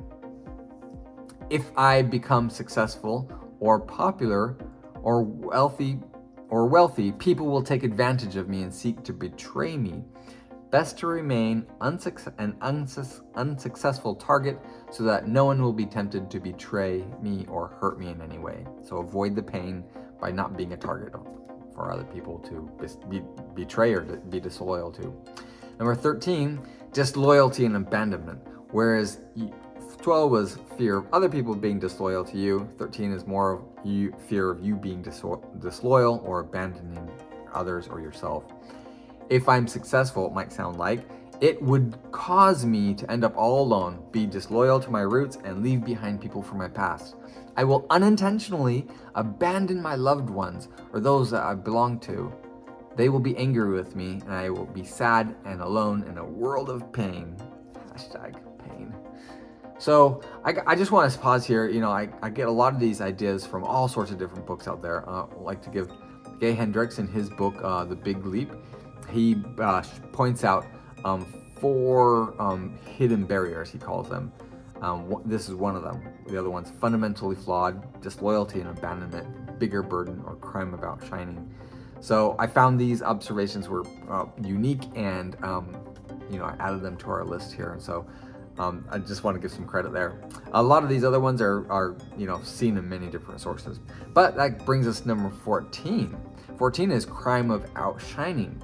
If 1.50 1.70
I 1.76 2.02
become 2.02 2.50
successful 2.50 3.30
or 3.60 3.78
popular 3.78 4.56
or 5.02 5.22
wealthy 5.22 6.00
or 6.48 6.66
wealthy, 6.66 7.12
people 7.12 7.46
will 7.46 7.62
take 7.62 7.82
advantage 7.82 8.36
of 8.36 8.48
me 8.48 8.62
and 8.62 8.74
seek 8.74 9.02
to 9.04 9.12
betray 9.12 9.76
me. 9.76 10.04
Best 10.72 10.96
to 11.00 11.06
remain 11.06 11.66
unsuc- 11.82 12.32
an 12.38 12.54
unsus- 12.62 13.20
unsuccessful 13.34 14.14
target 14.14 14.58
so 14.90 15.02
that 15.02 15.28
no 15.28 15.44
one 15.44 15.60
will 15.60 15.74
be 15.74 15.84
tempted 15.84 16.30
to 16.30 16.40
betray 16.40 17.04
me 17.20 17.44
or 17.50 17.68
hurt 17.78 17.98
me 17.98 18.08
in 18.08 18.22
any 18.22 18.38
way. 18.38 18.66
So 18.82 18.96
avoid 18.96 19.36
the 19.36 19.42
pain 19.42 19.84
by 20.18 20.30
not 20.30 20.56
being 20.56 20.72
a 20.72 20.76
target 20.78 21.12
for 21.74 21.92
other 21.92 22.04
people 22.04 22.38
to 22.38 22.70
be, 23.10 23.20
betray 23.54 23.92
or 23.92 24.00
be 24.00 24.40
disloyal 24.40 24.90
to. 24.92 25.14
Number 25.78 25.94
13, 25.94 26.58
disloyalty 26.94 27.66
and 27.66 27.76
abandonment. 27.76 28.40
Whereas 28.70 29.18
12 30.00 30.30
was 30.30 30.58
fear 30.78 30.96
of 30.96 31.06
other 31.12 31.28
people 31.28 31.54
being 31.54 31.78
disloyal 31.80 32.24
to 32.24 32.38
you. 32.38 32.66
13 32.78 33.12
is 33.12 33.26
more 33.26 33.52
of 33.52 33.62
you, 33.84 34.14
fear 34.26 34.50
of 34.50 34.64
you 34.64 34.76
being 34.76 35.02
disloyal 35.02 36.22
or 36.24 36.40
abandoning 36.40 37.10
others 37.52 37.88
or 37.88 38.00
yourself. 38.00 38.44
If 39.30 39.48
I'm 39.48 39.66
successful, 39.66 40.26
it 40.26 40.32
might 40.32 40.52
sound 40.52 40.78
like 40.78 41.00
it 41.42 41.60
would 41.60 41.98
cause 42.12 42.64
me 42.64 42.94
to 42.94 43.10
end 43.10 43.24
up 43.24 43.36
all 43.36 43.62
alone, 43.62 44.00
be 44.12 44.26
disloyal 44.26 44.78
to 44.78 44.90
my 44.90 45.00
roots, 45.00 45.38
and 45.42 45.60
leave 45.60 45.84
behind 45.84 46.20
people 46.20 46.40
from 46.40 46.58
my 46.58 46.68
past. 46.68 47.16
I 47.56 47.64
will 47.64 47.84
unintentionally 47.90 48.86
abandon 49.16 49.82
my 49.82 49.96
loved 49.96 50.30
ones 50.30 50.68
or 50.92 51.00
those 51.00 51.32
that 51.32 51.42
I 51.42 51.54
belong 51.54 51.98
to. 52.00 52.32
They 52.96 53.08
will 53.08 53.18
be 53.20 53.36
angry 53.36 53.72
with 53.72 53.96
me, 53.96 54.20
and 54.24 54.32
I 54.32 54.50
will 54.50 54.66
be 54.66 54.84
sad 54.84 55.34
and 55.44 55.60
alone 55.60 56.04
in 56.04 56.18
a 56.18 56.24
world 56.24 56.70
of 56.70 56.92
pain. 56.92 57.36
Hashtag 57.92 58.34
pain. 58.68 58.94
So 59.78 60.22
I, 60.44 60.54
I 60.64 60.76
just 60.76 60.92
want 60.92 61.10
to 61.10 61.18
pause 61.18 61.44
here. 61.44 61.68
You 61.68 61.80
know, 61.80 61.90
I, 61.90 62.08
I 62.22 62.30
get 62.30 62.46
a 62.46 62.52
lot 62.52 62.72
of 62.72 62.78
these 62.78 63.00
ideas 63.00 63.44
from 63.44 63.64
all 63.64 63.88
sorts 63.88 64.12
of 64.12 64.18
different 64.18 64.46
books 64.46 64.68
out 64.68 64.80
there. 64.80 65.08
Uh, 65.08 65.26
I 65.26 65.40
like 65.40 65.60
to 65.62 65.70
give 65.70 65.90
Gay 66.38 66.52
Hendricks 66.52 66.98
in 66.98 67.08
his 67.08 67.28
book, 67.28 67.56
uh, 67.62 67.84
The 67.84 67.96
Big 67.96 68.24
Leap, 68.24 68.52
he 69.12 69.36
uh, 69.58 69.82
points 70.12 70.44
out 70.44 70.66
um, 71.04 71.24
four 71.56 72.34
um, 72.40 72.78
hidden 72.96 73.24
barriers, 73.24 73.70
he 73.70 73.78
calls 73.78 74.08
them. 74.08 74.32
Um, 74.80 75.22
this 75.24 75.48
is 75.48 75.54
one 75.54 75.76
of 75.76 75.84
them. 75.84 76.02
The 76.26 76.38
other 76.38 76.50
one's 76.50 76.70
fundamentally 76.80 77.36
flawed, 77.36 78.02
disloyalty 78.02 78.60
and 78.60 78.76
abandonment, 78.76 79.58
bigger 79.60 79.82
burden, 79.82 80.22
or 80.26 80.34
crime 80.36 80.74
about 80.74 81.06
shining. 81.08 81.54
So 82.00 82.34
I 82.40 82.48
found 82.48 82.80
these 82.80 83.00
observations 83.00 83.68
were 83.68 83.84
uh, 84.10 84.26
unique 84.42 84.82
and, 84.96 85.36
um, 85.44 85.76
you 86.28 86.38
know, 86.38 86.46
I 86.46 86.56
added 86.58 86.82
them 86.82 86.96
to 86.96 87.10
our 87.10 87.24
list 87.24 87.52
here. 87.52 87.70
And 87.70 87.80
so 87.80 88.04
um, 88.58 88.84
I 88.90 88.98
just 88.98 89.22
want 89.22 89.36
to 89.36 89.40
give 89.40 89.52
some 89.52 89.66
credit 89.66 89.92
there. 89.92 90.20
A 90.52 90.62
lot 90.62 90.82
of 90.82 90.88
these 90.88 91.04
other 91.04 91.20
ones 91.20 91.40
are, 91.40 91.70
are, 91.70 91.96
you 92.18 92.26
know, 92.26 92.40
seen 92.42 92.76
in 92.76 92.88
many 92.88 93.06
different 93.06 93.40
sources. 93.40 93.78
But 94.12 94.34
that 94.34 94.66
brings 94.66 94.88
us 94.88 95.00
to 95.02 95.08
number 95.08 95.30
14. 95.30 96.16
14 96.58 96.90
is 96.90 97.06
crime 97.06 97.52
of 97.52 97.70
outshining, 97.76 98.60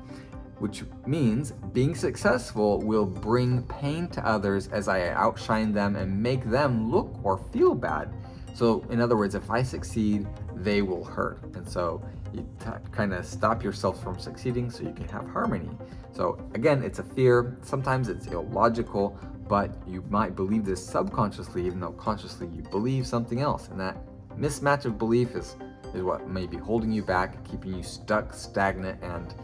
which 0.58 0.84
means 1.06 1.52
being 1.72 1.94
successful 1.94 2.80
will 2.80 3.06
bring 3.06 3.62
pain 3.64 4.08
to 4.08 4.26
others 4.26 4.68
as 4.68 4.88
I 4.88 5.08
outshine 5.10 5.72
them 5.72 5.96
and 5.96 6.22
make 6.22 6.44
them 6.44 6.90
look 6.90 7.18
or 7.22 7.38
feel 7.38 7.74
bad. 7.74 8.12
So, 8.54 8.84
in 8.90 9.00
other 9.00 9.16
words, 9.16 9.34
if 9.34 9.50
I 9.50 9.62
succeed, 9.62 10.26
they 10.56 10.82
will 10.82 11.04
hurt. 11.04 11.42
And 11.54 11.68
so 11.68 12.02
you 12.32 12.46
t- 12.58 12.70
kind 12.90 13.12
of 13.12 13.24
stop 13.24 13.62
yourself 13.62 14.02
from 14.02 14.18
succeeding 14.18 14.70
so 14.70 14.82
you 14.82 14.92
can 14.92 15.08
have 15.08 15.28
harmony. 15.28 15.70
So, 16.12 16.38
again, 16.54 16.82
it's 16.82 16.98
a 16.98 17.04
fear. 17.04 17.56
Sometimes 17.62 18.08
it's 18.08 18.26
illogical, 18.26 19.16
but 19.48 19.70
you 19.86 20.02
might 20.10 20.34
believe 20.34 20.64
this 20.64 20.84
subconsciously, 20.84 21.64
even 21.66 21.78
though 21.78 21.92
consciously 21.92 22.48
you 22.48 22.62
believe 22.62 23.06
something 23.06 23.40
else. 23.40 23.68
And 23.68 23.78
that 23.78 23.96
mismatch 24.36 24.84
of 24.84 24.98
belief 24.98 25.36
is, 25.36 25.54
is 25.94 26.02
what 26.02 26.28
may 26.28 26.46
be 26.46 26.56
holding 26.56 26.90
you 26.90 27.02
back, 27.02 27.42
keeping 27.48 27.74
you 27.74 27.82
stuck, 27.82 28.34
stagnant, 28.34 29.00
and 29.02 29.34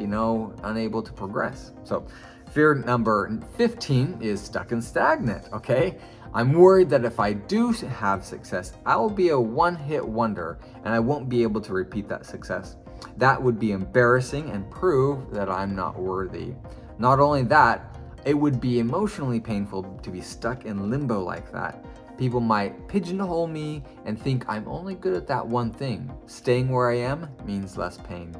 you 0.00 0.06
know, 0.06 0.54
unable 0.64 1.02
to 1.02 1.12
progress. 1.12 1.72
So, 1.84 2.06
fear 2.50 2.74
number 2.74 3.38
15 3.56 4.18
is 4.20 4.40
stuck 4.40 4.72
and 4.72 4.82
stagnant, 4.82 5.52
okay? 5.52 5.98
I'm 6.32 6.52
worried 6.52 6.88
that 6.90 7.04
if 7.04 7.20
I 7.20 7.32
do 7.32 7.72
have 7.72 8.24
success, 8.24 8.72
I 8.86 8.96
will 8.96 9.10
be 9.10 9.30
a 9.30 9.38
one 9.38 9.76
hit 9.76 10.06
wonder 10.06 10.58
and 10.84 10.94
I 10.94 11.00
won't 11.00 11.28
be 11.28 11.42
able 11.42 11.60
to 11.60 11.72
repeat 11.72 12.08
that 12.08 12.24
success. 12.24 12.76
That 13.16 13.40
would 13.40 13.58
be 13.58 13.72
embarrassing 13.72 14.50
and 14.50 14.70
prove 14.70 15.30
that 15.32 15.48
I'm 15.48 15.74
not 15.74 15.98
worthy. 15.98 16.54
Not 16.98 17.18
only 17.18 17.42
that, 17.44 17.96
it 18.24 18.34
would 18.34 18.60
be 18.60 18.78
emotionally 18.78 19.40
painful 19.40 19.82
to 20.02 20.10
be 20.10 20.20
stuck 20.20 20.66
in 20.66 20.90
limbo 20.90 21.22
like 21.22 21.50
that. 21.52 21.84
People 22.18 22.40
might 22.40 22.86
pigeonhole 22.86 23.46
me 23.46 23.82
and 24.04 24.20
think 24.20 24.44
I'm 24.46 24.68
only 24.68 24.94
good 24.94 25.14
at 25.14 25.26
that 25.28 25.46
one 25.46 25.72
thing. 25.72 26.12
Staying 26.26 26.68
where 26.68 26.90
I 26.90 26.98
am 26.98 27.28
means 27.44 27.78
less 27.78 27.96
pain. 27.96 28.36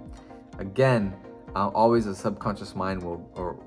Again, 0.59 1.17
uh, 1.55 1.69
always 1.69 2.05
the 2.05 2.15
subconscious 2.15 2.75
mind 2.75 3.03
will 3.03 3.19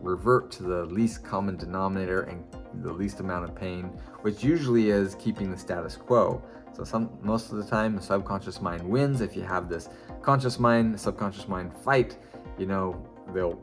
revert 0.01 0.51
to 0.51 0.63
the 0.63 0.85
least 0.85 1.23
common 1.23 1.57
denominator 1.57 2.21
and 2.21 2.43
the 2.83 2.91
least 2.91 3.19
amount 3.19 3.43
of 3.43 3.55
pain, 3.55 3.85
which 4.21 4.43
usually 4.43 4.89
is 4.89 5.15
keeping 5.15 5.51
the 5.51 5.57
status 5.57 5.95
quo. 5.95 6.41
So 6.73 6.83
some 6.83 7.09
most 7.21 7.51
of 7.51 7.57
the 7.57 7.65
time 7.65 7.95
the 7.95 8.01
subconscious 8.01 8.61
mind 8.61 8.83
wins. 8.83 9.21
If 9.21 9.35
you 9.35 9.43
have 9.43 9.69
this 9.69 9.89
conscious 10.21 10.59
mind, 10.59 10.99
subconscious 10.99 11.47
mind 11.47 11.71
fight, 11.83 12.17
you 12.57 12.65
know, 12.65 13.05
they'll 13.33 13.55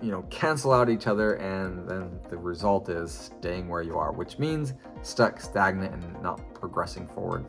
you 0.00 0.10
know, 0.10 0.22
cancel 0.30 0.72
out 0.72 0.88
each 0.88 1.06
other, 1.06 1.34
and 1.34 1.88
then 1.88 2.20
the 2.28 2.36
result 2.36 2.88
is 2.88 3.32
staying 3.38 3.68
where 3.68 3.82
you 3.82 3.96
are, 3.96 4.12
which 4.12 4.38
means 4.38 4.74
stuck, 5.02 5.40
stagnant, 5.40 5.92
and 5.92 6.22
not 6.22 6.40
progressing 6.54 7.06
forward. 7.08 7.44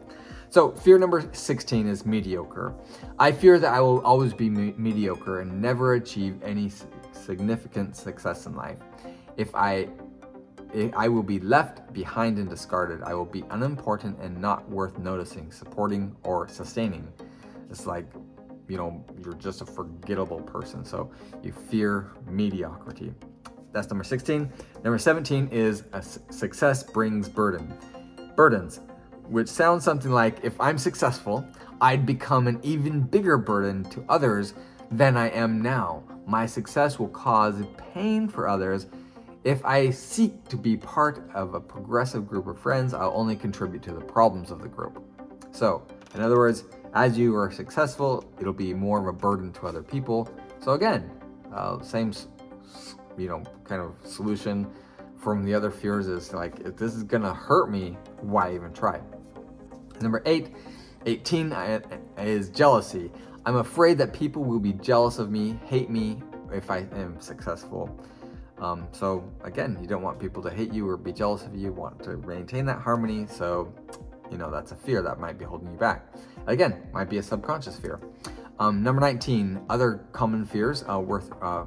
So, 0.50 0.72
fear 0.72 0.98
number 0.98 1.30
16 1.32 1.88
is 1.88 2.06
mediocre. 2.06 2.74
I 3.20 3.32
fear 3.32 3.60
that 3.60 3.72
I 3.72 3.80
will 3.82 4.02
always 4.02 4.34
be 4.34 4.50
me- 4.50 4.74
mediocre 4.78 5.42
and 5.42 5.62
never 5.62 5.94
achieve 5.94 6.42
any 6.44 6.72
significant 7.12 7.96
success 7.96 8.48
in 8.48 8.56
life. 8.56 8.78
If 9.38 9.54
I 9.54 9.90
I 10.96 11.08
will 11.08 11.24
be 11.24 11.40
left 11.40 11.92
behind 11.94 12.38
and 12.38 12.48
discarded. 12.48 13.02
I 13.02 13.16
will 13.16 13.26
be 13.26 13.44
unimportant 13.50 14.20
and 14.20 14.40
not 14.40 14.70
worth 14.70 15.00
noticing, 15.00 15.52
supporting, 15.52 16.16
or 16.24 16.48
sustaining. 16.48 17.08
It's 17.72 17.88
like 17.88 18.06
you 18.70 18.78
know, 18.78 19.04
you're 19.22 19.34
just 19.34 19.62
a 19.62 19.66
forgettable 19.66 20.42
person. 20.42 20.86
So 20.86 21.12
you 21.44 21.52
fear 21.52 22.12
mediocrity. 22.28 23.14
That's 23.72 23.90
number 23.90 24.04
16. 24.04 24.52
Number 24.84 24.98
17 24.98 25.50
is 25.52 25.84
a 25.92 26.02
success 26.02 26.84
brings 26.84 27.28
burden. 27.28 27.74
Burdens, 28.36 28.80
which 29.28 29.50
sounds 29.50 29.84
something 29.84 30.12
like 30.12 30.38
if 30.44 30.60
I'm 30.62 30.78
successful, 30.78 31.46
I'd 31.82 32.06
become 32.06 32.48
an 32.48 32.60
even 32.64 33.02
bigger 33.02 33.38
burden 33.38 33.84
to 33.86 34.06
others 34.08 34.54
than 34.92 35.18
I 35.18 35.30
am 35.30 35.62
now. 35.62 36.04
My 36.26 36.46
success 36.46 37.00
will 37.00 37.10
cause 37.10 37.56
pain 37.94 38.28
for 38.28 38.48
others. 38.48 38.88
If 39.44 39.64
I 39.66 39.90
seek 39.90 40.48
to 40.50 40.58
be 40.58 40.78
part 40.78 41.30
of 41.34 41.54
a 41.54 41.60
progressive 41.60 42.28
group 42.28 42.48
of 42.48 42.60
friends, 42.60 42.94
I'll 42.94 43.14
only 43.16 43.36
contribute 43.36 43.82
to 43.84 43.94
the 43.94 44.02
problems 44.02 44.52
of 44.52 44.62
the 44.62 44.68
group. 44.68 45.04
So, 45.52 45.86
in 46.14 46.22
other 46.22 46.38
words, 46.38 46.66
as 46.94 47.18
you 47.18 47.36
are 47.36 47.52
successful, 47.52 48.24
it'll 48.40 48.54
be 48.54 48.74
more 48.74 49.00
of 49.00 49.08
a 49.08 49.14
burden 49.14 49.52
to 49.54 49.68
other 49.68 49.84
people. 49.84 50.30
So 50.60 50.72
again, 50.72 51.10
uh, 51.54 51.82
same, 51.82 52.14
you 53.18 53.28
know, 53.28 53.44
kind 53.64 53.82
of 53.82 53.96
solution 54.04 54.68
from 55.18 55.44
the 55.44 55.54
other 55.54 55.70
fears 55.70 56.08
is 56.08 56.34
like, 56.34 56.60
if 56.62 56.78
this 56.78 56.96
is 56.96 57.04
gonna 57.04 57.34
hurt 57.34 57.70
me, 57.70 57.98
why 58.22 58.54
even 58.54 58.74
try? 58.74 59.02
Number 60.02 60.22
eight, 60.26 60.56
18 61.06 61.54
is 62.18 62.50
jealousy. 62.50 63.12
I'm 63.46 63.58
afraid 63.58 63.98
that 63.98 64.14
people 64.14 64.44
will 64.44 64.60
be 64.60 64.74
jealous 64.74 65.20
of 65.20 65.30
me, 65.30 65.60
hate 65.66 65.90
me 65.90 66.22
if 66.52 66.72
I 66.72 66.88
am 66.94 67.20
successful. 67.20 67.90
Um, 68.60 68.88
so 68.92 69.24
again, 69.44 69.78
you 69.82 69.88
don't 69.88 70.02
want 70.02 70.20
people 70.20 70.44
to 70.44 70.50
hate 70.50 70.74
you 70.74 70.88
or 70.88 70.98
be 70.98 71.14
jealous 71.14 71.44
of 71.44 71.56
you. 71.56 71.68
You 71.68 71.72
want 71.72 72.04
to 72.04 72.18
maintain 72.18 72.66
that 72.66 72.80
harmony. 72.80 73.26
So 73.28 73.74
you 74.32 74.38
know 74.38 74.52
that's 74.52 74.72
a 74.72 74.76
fear 74.76 75.02
that 75.02 75.20
might 75.20 75.38
be 75.38 75.46
holding 75.46 75.72
you 75.72 75.78
back 75.78 76.14
again 76.50 76.88
might 76.94 77.10
be 77.10 77.18
a 77.18 77.24
subconscious 77.24 77.78
fear. 77.80 78.00
Um, 78.60 78.84
number 78.84 79.00
19 79.00 79.62
other 79.70 80.06
common 80.12 80.46
fears 80.46 80.84
uh, 80.90 81.00
worth 81.00 81.32
uh, 81.42 81.66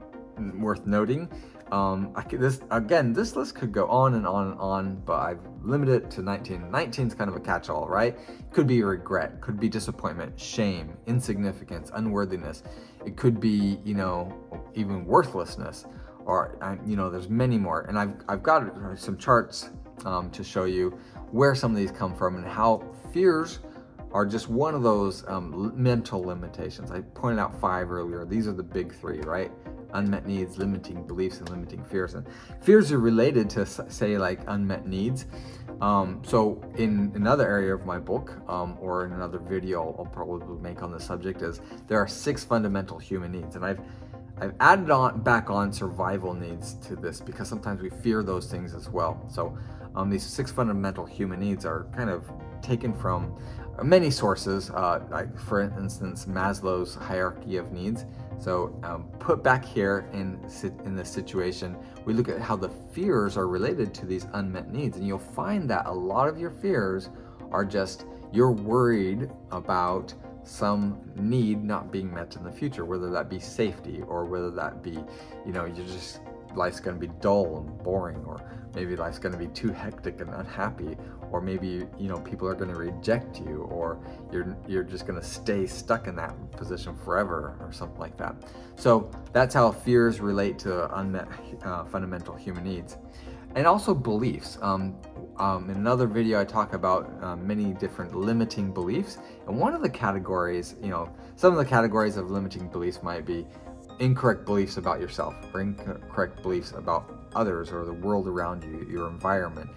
worth 0.58 0.86
noting. 0.86 1.30
Um, 1.70 2.12
could, 2.28 2.40
this 2.40 2.60
again 2.70 3.12
this 3.14 3.34
list 3.34 3.54
could 3.54 3.72
go 3.72 3.86
on 3.88 4.14
and 4.14 4.26
on 4.26 4.48
and 4.48 4.60
on 4.60 5.02
but 5.06 5.20
i've 5.20 5.40
limited 5.62 6.04
it 6.04 6.10
to 6.10 6.22
19 6.22 6.70
19 6.70 7.06
is 7.06 7.14
kind 7.14 7.30
of 7.30 7.36
a 7.36 7.40
catch-all 7.40 7.88
right? 7.88 8.18
Could 8.50 8.66
be 8.66 8.82
regret 8.82 9.40
could 9.40 9.58
be 9.58 9.70
disappointment 9.70 10.38
shame 10.38 10.98
insignificance 11.06 11.90
unworthiness. 11.94 12.62
It 13.06 13.16
could 13.16 13.40
be 13.40 13.78
you 13.84 13.94
know 13.94 14.34
even 14.74 15.06
worthlessness 15.06 15.86
or 16.24 16.78
you 16.86 16.96
know, 16.96 17.10
there's 17.10 17.28
many 17.28 17.58
more. 17.58 17.82
And 17.82 17.98
I've, 17.98 18.14
I've 18.28 18.42
got 18.42 18.72
some 18.98 19.16
charts 19.16 19.70
um, 20.04 20.30
to 20.30 20.44
show 20.44 20.64
you 20.64 20.98
where 21.30 21.54
some 21.54 21.72
of 21.72 21.76
these 21.76 21.90
come 21.90 22.14
from 22.14 22.36
and 22.36 22.46
how 22.46 22.84
fears 23.12 23.60
are 24.12 24.26
just 24.26 24.48
one 24.48 24.74
of 24.74 24.82
those 24.82 25.26
um, 25.28 25.72
mental 25.74 26.22
limitations. 26.22 26.90
I 26.90 27.00
pointed 27.00 27.40
out 27.40 27.58
five 27.60 27.90
earlier. 27.90 28.24
These 28.24 28.46
are 28.46 28.52
the 28.52 28.62
big 28.62 28.94
three, 28.94 29.20
right? 29.20 29.50
Unmet 29.94 30.26
needs, 30.26 30.58
limiting 30.58 31.06
beliefs, 31.06 31.38
and 31.38 31.48
limiting 31.48 31.84
fears. 31.84 32.14
And 32.14 32.26
fears 32.60 32.92
are 32.92 32.98
related 32.98 33.48
to, 33.50 33.66
say, 33.66 34.18
like 34.18 34.40
unmet 34.46 34.86
needs. 34.86 35.26
Um, 35.80 36.22
so, 36.24 36.62
in 36.76 37.12
another 37.14 37.46
area 37.46 37.74
of 37.74 37.84
my 37.84 37.98
book, 37.98 38.32
um, 38.48 38.76
or 38.80 39.04
in 39.04 39.12
another 39.12 39.38
video 39.38 39.94
I'll 39.98 40.04
probably 40.04 40.56
make 40.60 40.82
on 40.82 40.92
the 40.92 41.00
subject, 41.00 41.42
is 41.42 41.60
there 41.88 41.98
are 41.98 42.06
six 42.06 42.44
fundamental 42.44 42.98
human 42.98 43.32
needs, 43.32 43.56
and 43.56 43.64
I've 43.64 43.80
I've 44.38 44.54
added 44.60 44.90
on 44.90 45.22
back 45.22 45.50
on 45.50 45.72
survival 45.72 46.34
needs 46.34 46.74
to 46.86 46.96
this 46.96 47.20
because 47.20 47.48
sometimes 47.48 47.82
we 47.82 47.90
fear 47.90 48.22
those 48.22 48.50
things 48.50 48.74
as 48.74 48.88
well. 48.88 49.24
So, 49.28 49.58
um, 49.94 50.08
these 50.08 50.24
six 50.24 50.50
fundamental 50.50 51.04
human 51.04 51.40
needs 51.40 51.66
are 51.66 51.86
kind 51.94 52.10
of 52.10 52.30
taken 52.62 52.94
from 52.94 53.36
many 53.82 54.10
sources, 54.10 54.70
uh, 54.70 55.02
like 55.10 55.38
for 55.38 55.60
instance, 55.60 56.26
Maslow's 56.26 56.94
hierarchy 56.94 57.56
of 57.56 57.72
needs. 57.72 58.04
So 58.38 58.78
um, 58.82 59.04
put 59.18 59.42
back 59.42 59.64
here 59.64 60.08
in 60.12 60.38
in 60.84 60.96
this 60.96 61.10
situation, 61.10 61.76
we 62.04 62.12
look 62.12 62.28
at 62.28 62.40
how 62.40 62.56
the 62.56 62.68
fears 62.68 63.36
are 63.36 63.46
related 63.46 63.94
to 63.94 64.06
these 64.06 64.26
unmet 64.32 64.72
needs, 64.72 64.96
and 64.96 65.06
you'll 65.06 65.18
find 65.18 65.70
that 65.70 65.86
a 65.86 65.92
lot 65.92 66.28
of 66.28 66.38
your 66.38 66.50
fears 66.50 67.10
are 67.50 67.64
just 67.64 68.06
you're 68.32 68.50
worried 68.50 69.30
about 69.50 70.14
some 70.44 71.00
need 71.14 71.62
not 71.62 71.92
being 71.92 72.12
met 72.12 72.34
in 72.36 72.42
the 72.42 72.50
future, 72.50 72.84
whether 72.84 73.10
that 73.10 73.28
be 73.28 73.38
safety 73.38 74.02
or 74.08 74.24
whether 74.24 74.50
that 74.50 74.82
be, 74.82 74.98
you 75.46 75.52
know, 75.52 75.64
you're 75.66 75.86
just 75.86 76.20
life's 76.56 76.80
going 76.80 76.98
to 76.98 77.06
be 77.06 77.12
dull 77.20 77.58
and 77.58 77.82
boring 77.82 78.24
or 78.24 78.42
maybe 78.74 78.96
life's 78.96 79.18
going 79.18 79.32
to 79.32 79.38
be 79.38 79.48
too 79.48 79.70
hectic 79.70 80.20
and 80.20 80.30
unhappy 80.34 80.96
or 81.30 81.40
maybe 81.40 81.86
you 81.98 82.08
know 82.08 82.18
people 82.20 82.46
are 82.46 82.54
going 82.54 82.70
to 82.70 82.76
reject 82.76 83.40
you 83.40 83.66
or 83.70 83.98
you're 84.30 84.56
you're 84.68 84.82
just 84.82 85.06
going 85.06 85.18
to 85.18 85.26
stay 85.26 85.66
stuck 85.66 86.06
in 86.06 86.14
that 86.16 86.34
position 86.52 86.94
forever 87.04 87.56
or 87.60 87.72
something 87.72 87.98
like 87.98 88.16
that. 88.18 88.36
So 88.76 89.10
that's 89.32 89.54
how 89.54 89.72
fears 89.72 90.20
relate 90.20 90.58
to 90.60 90.94
unmet 90.98 91.28
uh, 91.64 91.84
fundamental 91.84 92.34
human 92.34 92.64
needs. 92.64 92.98
And 93.54 93.66
also 93.66 93.94
beliefs. 93.94 94.58
Um, 94.62 94.96
um, 95.38 95.70
in 95.70 95.76
another 95.76 96.06
video 96.06 96.38
i 96.40 96.44
talk 96.44 96.74
about 96.74 97.10
uh, 97.22 97.36
many 97.36 97.72
different 97.72 98.14
limiting 98.14 98.72
beliefs. 98.72 99.18
And 99.46 99.58
one 99.58 99.74
of 99.74 99.82
the 99.82 99.90
categories 99.90 100.76
you 100.82 100.90
know 100.90 101.10
some 101.36 101.52
of 101.52 101.58
the 101.58 101.64
categories 101.64 102.16
of 102.18 102.30
limiting 102.30 102.68
beliefs 102.68 103.02
might 103.02 103.24
be 103.24 103.46
incorrect 103.98 104.44
beliefs 104.44 104.76
about 104.76 105.00
yourself 105.00 105.34
or 105.52 105.60
incorrect 105.60 106.42
beliefs 106.42 106.72
about 106.72 107.26
others 107.34 107.70
or 107.70 107.84
the 107.84 107.92
world 107.92 108.26
around 108.28 108.64
you, 108.64 108.86
your 108.90 109.08
environment. 109.08 109.70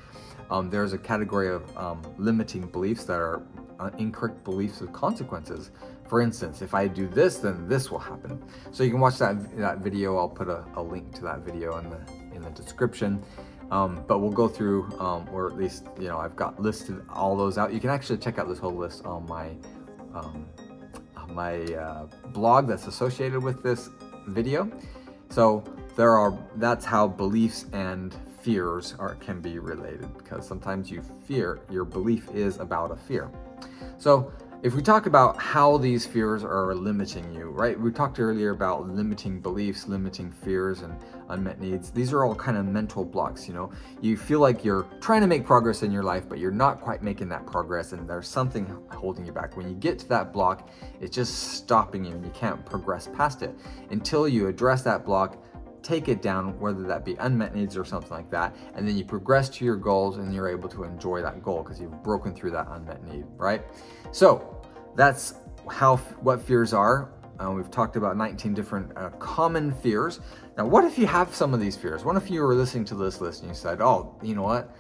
Um, 0.50 0.70
there's 0.70 0.94
a 0.94 0.98
category 0.98 1.50
of 1.50 1.78
um, 1.78 2.02
limiting 2.18 2.68
beliefs 2.68 3.06
that 3.06 3.18
are 3.18 3.42
uh, 3.80 3.90
incorrect 3.98 4.44
beliefs 4.44 4.80
with 4.80 4.94
consequences. 4.94 5.72
For 6.08 6.22
instance, 6.22 6.62
if 6.62 6.76
I 6.76 6.88
do 6.88 7.08
this, 7.08 7.38
then 7.38 7.68
this 7.68 7.90
will 7.90 8.00
happen. 8.00 8.44
So 8.72 8.84
you 8.84 8.92
can 8.92 9.00
watch 9.00 9.18
that 9.18 9.58
that 9.58 9.80
video. 9.80 10.18
I'll 10.18 10.30
put 10.30 10.48
a, 10.48 10.64
a 10.76 10.82
link 10.82 11.14
to 11.16 11.22
that 11.24 11.40
video 11.40 11.78
in 11.80 11.90
the 11.90 12.00
in 12.36 12.42
the 12.42 12.52
description. 12.52 13.24
Um, 13.72 14.04
but 14.08 14.20
we'll 14.20 14.30
go 14.30 14.48
through, 14.48 14.84
um, 15.00 15.28
or 15.32 15.48
at 15.48 15.58
least 15.58 15.88
you 16.00 16.08
know, 16.08 16.20
I've 16.20 16.36
got 16.36 16.62
listed 16.62 17.02
all 17.10 17.36
those 17.36 17.58
out. 17.58 17.74
You 17.74 17.80
can 17.80 17.90
actually 17.90 18.20
check 18.20 18.38
out 18.38 18.48
this 18.48 18.60
whole 18.60 18.76
list 18.76 19.04
on 19.06 19.26
my 19.26 19.56
um, 20.14 20.46
my 21.34 21.64
uh, 21.74 22.06
blog 22.28 22.68
that's 22.68 22.88
associated 22.88 23.44
with 23.44 23.64
this 23.64 23.90
video. 24.28 24.70
So 25.30 25.64
there 25.96 26.18
are 26.18 26.38
that's 26.58 26.86
how 26.86 27.08
beliefs 27.08 27.66
and 27.74 28.16
fears 28.42 28.96
are 29.00 29.16
can 29.16 29.42
be 29.42 29.60
related 29.60 30.16
because 30.18 30.48
sometimes 30.48 30.92
you 30.92 31.02
fear 31.26 31.60
your 31.72 31.84
belief 31.84 32.30
is 32.34 32.60
about 32.60 32.92
a 32.92 32.96
fear. 32.96 33.30
So 33.98 34.32
if 34.66 34.74
we 34.74 34.82
talk 34.82 35.06
about 35.06 35.38
how 35.38 35.78
these 35.78 36.08
fears 36.08 36.44
are 36.44 36.74
limiting 36.74 37.32
you, 37.32 37.52
right? 37.52 37.80
We 37.80 37.92
talked 37.92 38.20
earlier 38.20 38.50
about 38.50 38.90
limiting 38.90 39.40
beliefs, 39.40 39.88
limiting 39.88 40.32
fears, 40.32 40.82
and 40.82 40.98
unmet 41.30 41.62
needs. 41.62 41.92
These 41.92 42.12
are 42.12 42.26
all 42.26 42.34
kind 42.34 42.58
of 42.58 42.66
mental 42.66 43.06
blocks, 43.06 43.48
you 43.48 43.54
know? 43.54 43.72
You 44.02 44.18
feel 44.18 44.40
like 44.40 44.66
you're 44.66 44.88
trying 45.02 45.22
to 45.22 45.28
make 45.28 45.46
progress 45.46 45.84
in 45.84 45.92
your 45.92 46.02
life, 46.02 46.28
but 46.28 46.40
you're 46.40 46.50
not 46.50 46.82
quite 46.82 47.04
making 47.04 47.30
that 47.30 47.46
progress, 47.46 47.92
and 47.92 48.10
there's 48.10 48.28
something 48.28 48.66
holding 48.90 49.24
you 49.24 49.32
back. 49.32 49.56
When 49.56 49.70
you 49.70 49.76
get 49.76 50.00
to 50.00 50.10
that 50.10 50.34
block, 50.34 50.68
it's 51.00 51.16
just 51.16 51.54
stopping 51.54 52.04
you, 52.04 52.14
and 52.14 52.26
you 52.26 52.32
can't 52.32 52.66
progress 52.66 53.08
past 53.16 53.44
it 53.44 53.56
until 53.92 54.28
you 54.28 54.48
address 54.48 54.82
that 54.82 55.06
block 55.06 55.38
take 55.86 56.08
it 56.08 56.20
down, 56.24 56.60
whether 56.60 56.82
that 56.82 57.06
be 57.06 57.16
unmet 57.20 57.54
needs 57.54 57.78
or 57.78 57.86
something 57.86 58.10
like 58.10 58.32
that, 58.32 58.56
and 58.74 58.88
then 58.88 58.98
you 58.98 59.06
progress 59.06 59.50
to 59.50 59.64
your 59.64 59.76
goals 59.76 60.18
and 60.18 60.34
you're 60.34 60.50
able 60.50 60.68
to 60.68 60.84
enjoy 60.84 61.22
that 61.22 61.44
goal 61.44 61.62
because 61.62 61.80
you've 61.80 62.02
broken 62.02 62.34
through 62.34 62.50
that 62.50 62.66
unmet 62.72 63.04
need, 63.04 63.24
right? 63.38 63.62
So 64.12 64.55
that's 64.96 65.36
how 65.70 65.98
what 65.98 66.42
fears 66.42 66.74
are. 66.74 67.12
Uh, 67.40 67.52
we've 67.52 67.70
talked 67.70 67.98
about 67.98 68.16
19 68.16 68.54
different 68.54 68.92
uh, 68.98 69.10
common 69.12 69.74
fears. 69.74 70.22
Now, 70.58 70.66
what 70.66 70.86
if 70.86 70.98
you 70.98 71.06
have 71.06 71.36
some 71.36 71.54
of 71.54 71.60
these 71.60 71.76
fears? 71.76 72.06
What 72.06 72.16
if 72.16 72.32
you 72.32 72.42
were 72.42 72.56
listening 72.56 72.86
to 72.86 72.96
this 72.96 73.20
list 73.20 73.42
and 73.42 73.52
you 73.52 73.56
said, 73.56 73.82
"Oh, 73.82 74.16
you 74.22 74.36
know 74.36 74.44
what? 74.44 74.74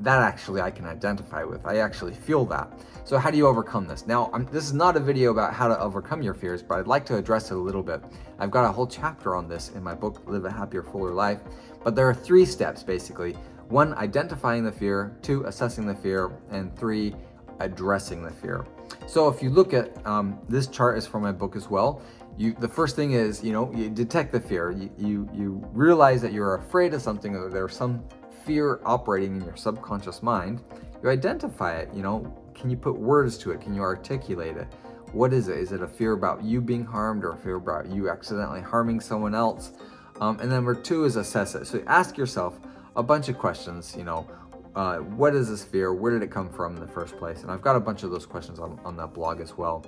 That 0.00 0.22
actually 0.22 0.62
I 0.62 0.70
can 0.70 0.86
identify 0.86 1.44
with. 1.44 1.66
I 1.66 1.78
actually 1.78 2.14
feel 2.14 2.46
that." 2.46 2.72
So, 3.04 3.18
how 3.18 3.30
do 3.30 3.36
you 3.36 3.46
overcome 3.46 3.86
this? 3.86 4.06
Now, 4.06 4.30
I'm, 4.32 4.46
this 4.46 4.64
is 4.64 4.72
not 4.72 4.96
a 4.96 5.00
video 5.00 5.32
about 5.32 5.52
how 5.52 5.68
to 5.68 5.78
overcome 5.78 6.22
your 6.22 6.34
fears, 6.34 6.62
but 6.62 6.78
I'd 6.78 6.86
like 6.86 7.04
to 7.06 7.16
address 7.16 7.50
it 7.50 7.54
a 7.54 7.60
little 7.60 7.82
bit. 7.82 8.02
I've 8.38 8.50
got 8.50 8.64
a 8.64 8.72
whole 8.72 8.86
chapter 8.86 9.36
on 9.36 9.48
this 9.48 9.70
in 9.70 9.82
my 9.82 9.94
book, 9.94 10.22
Live 10.26 10.46
a 10.46 10.50
Happier, 10.50 10.82
Fuller 10.82 11.12
Life. 11.12 11.40
But 11.84 11.94
there 11.94 12.08
are 12.08 12.14
three 12.14 12.46
steps 12.46 12.82
basically: 12.82 13.34
one, 13.68 13.92
identifying 13.94 14.64
the 14.64 14.72
fear; 14.72 15.14
two, 15.20 15.44
assessing 15.44 15.86
the 15.86 15.94
fear; 15.94 16.32
and 16.50 16.74
three, 16.78 17.14
addressing 17.60 18.22
the 18.22 18.30
fear. 18.30 18.66
So 19.06 19.28
if 19.28 19.42
you 19.42 19.50
look 19.50 19.72
at 19.72 20.04
um, 20.06 20.38
this 20.48 20.66
chart 20.66 20.98
is 20.98 21.06
from 21.06 21.22
my 21.22 21.32
book 21.32 21.56
as 21.56 21.68
well. 21.68 22.02
You, 22.36 22.54
the 22.54 22.68
first 22.68 22.94
thing 22.94 23.12
is, 23.12 23.42
you 23.42 23.52
know, 23.52 23.72
you 23.74 23.90
detect 23.90 24.30
the 24.30 24.40
fear. 24.40 24.70
You, 24.70 24.90
you, 24.96 25.28
you 25.34 25.68
realize 25.72 26.22
that 26.22 26.32
you're 26.32 26.54
afraid 26.54 26.94
of 26.94 27.02
something 27.02 27.34
or 27.34 27.48
there's 27.48 27.76
some 27.76 28.04
fear 28.44 28.80
operating 28.84 29.36
in 29.36 29.44
your 29.44 29.56
subconscious 29.56 30.22
mind. 30.22 30.62
You 31.02 31.10
identify 31.10 31.78
it, 31.78 31.92
you 31.92 32.02
know, 32.02 32.34
can 32.54 32.70
you 32.70 32.76
put 32.76 32.98
words 32.98 33.38
to 33.38 33.50
it? 33.50 33.60
Can 33.60 33.74
you 33.74 33.82
articulate 33.82 34.56
it? 34.56 34.68
What 35.12 35.32
is 35.32 35.48
it? 35.48 35.58
Is 35.58 35.72
it 35.72 35.82
a 35.82 35.88
fear 35.88 36.12
about 36.12 36.42
you 36.44 36.60
being 36.60 36.84
harmed 36.84 37.24
or 37.24 37.32
a 37.32 37.36
fear 37.36 37.56
about 37.56 37.86
you 37.86 38.10
accidentally 38.10 38.60
harming 38.60 39.00
someone 39.00 39.34
else? 39.34 39.72
Um, 40.20 40.38
and 40.40 40.50
number 40.50 40.74
two 40.74 41.04
is 41.04 41.16
assess 41.16 41.54
it. 41.54 41.66
So 41.66 41.82
ask 41.86 42.16
yourself 42.18 42.58
a 42.96 43.02
bunch 43.02 43.28
of 43.28 43.38
questions, 43.38 43.94
you 43.96 44.04
know, 44.04 44.26
uh, 44.74 44.98
what 44.98 45.34
is 45.34 45.48
this 45.48 45.64
fear? 45.64 45.92
Where 45.92 46.12
did 46.12 46.22
it 46.22 46.30
come 46.30 46.48
from 46.50 46.76
in 46.76 46.80
the 46.80 46.88
first 46.88 47.16
place? 47.16 47.42
And 47.42 47.50
I've 47.50 47.62
got 47.62 47.76
a 47.76 47.80
bunch 47.80 48.02
of 48.02 48.10
those 48.10 48.26
questions 48.26 48.58
on, 48.58 48.78
on 48.84 48.96
that 48.96 49.14
blog 49.14 49.40
as 49.40 49.56
well. 49.56 49.84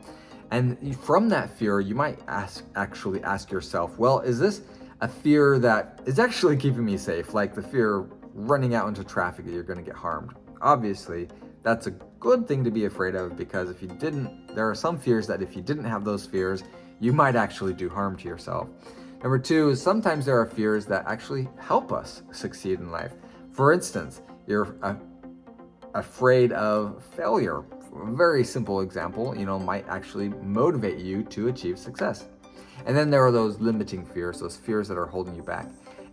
And 0.50 0.96
from 1.00 1.28
that 1.28 1.56
fear, 1.56 1.80
you 1.80 1.94
might 1.94 2.18
ask 2.26 2.64
actually 2.74 3.22
ask 3.22 3.50
yourself, 3.50 3.96
well, 3.98 4.20
is 4.20 4.38
this 4.38 4.62
a 5.00 5.08
fear 5.08 5.58
that 5.60 6.00
is 6.06 6.18
actually 6.18 6.56
keeping 6.56 6.84
me 6.84 6.96
safe? 6.96 7.34
Like 7.34 7.54
the 7.54 7.62
fear 7.62 7.98
of 7.98 8.12
running 8.34 8.74
out 8.74 8.88
into 8.88 9.04
traffic 9.04 9.44
that 9.44 9.52
you're 9.52 9.62
going 9.62 9.78
to 9.78 9.84
get 9.84 9.94
harmed. 9.94 10.34
Obviously, 10.60 11.28
that's 11.62 11.86
a 11.86 11.90
good 11.90 12.48
thing 12.48 12.64
to 12.64 12.70
be 12.70 12.86
afraid 12.86 13.14
of 13.14 13.36
because 13.36 13.70
if 13.70 13.80
you 13.80 13.88
didn't, 13.88 14.54
there 14.54 14.68
are 14.68 14.74
some 14.74 14.98
fears 14.98 15.26
that 15.26 15.42
if 15.42 15.54
you 15.54 15.62
didn't 15.62 15.84
have 15.84 16.04
those 16.04 16.26
fears, 16.26 16.64
you 17.00 17.12
might 17.12 17.36
actually 17.36 17.72
do 17.72 17.88
harm 17.88 18.16
to 18.16 18.28
yourself. 18.28 18.68
Number 19.22 19.38
two 19.38 19.70
is 19.70 19.82
sometimes 19.82 20.24
there 20.24 20.40
are 20.40 20.46
fears 20.46 20.86
that 20.86 21.04
actually 21.06 21.48
help 21.58 21.92
us 21.92 22.22
succeed 22.32 22.80
in 22.80 22.90
life. 22.90 23.12
For 23.52 23.72
instance, 23.72 24.22
you're 24.50 24.76
afraid 25.94 26.52
of 26.52 27.02
failure. 27.16 27.60
A 27.60 28.12
very 28.12 28.44
simple 28.44 28.80
example, 28.80 29.36
you 29.36 29.46
know, 29.46 29.58
might 29.58 29.88
actually 29.88 30.28
motivate 30.28 30.98
you 30.98 31.22
to 31.24 31.48
achieve 31.48 31.78
success. 31.78 32.26
And 32.84 32.96
then 32.96 33.10
there 33.10 33.24
are 33.24 33.32
those 33.32 33.58
limiting 33.60 34.04
fears, 34.04 34.40
those 34.40 34.56
fears 34.56 34.88
that 34.88 34.98
are 34.98 35.06
holding 35.06 35.34
you 35.34 35.42
back. 35.42 35.68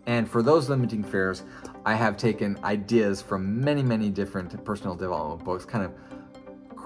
And 0.06 0.30
for 0.30 0.42
those 0.42 0.70
limiting 0.70 1.04
fears, 1.04 1.44
I 1.86 1.96
have 1.96 2.16
taken 2.16 2.58
ideas 2.64 3.22
from 3.22 3.60
many, 3.60 3.84
many 3.84 4.10
different 4.10 4.64
personal 4.64 4.96
development 4.96 5.44
books, 5.44 5.66
kind 5.66 5.84
of 5.84 5.92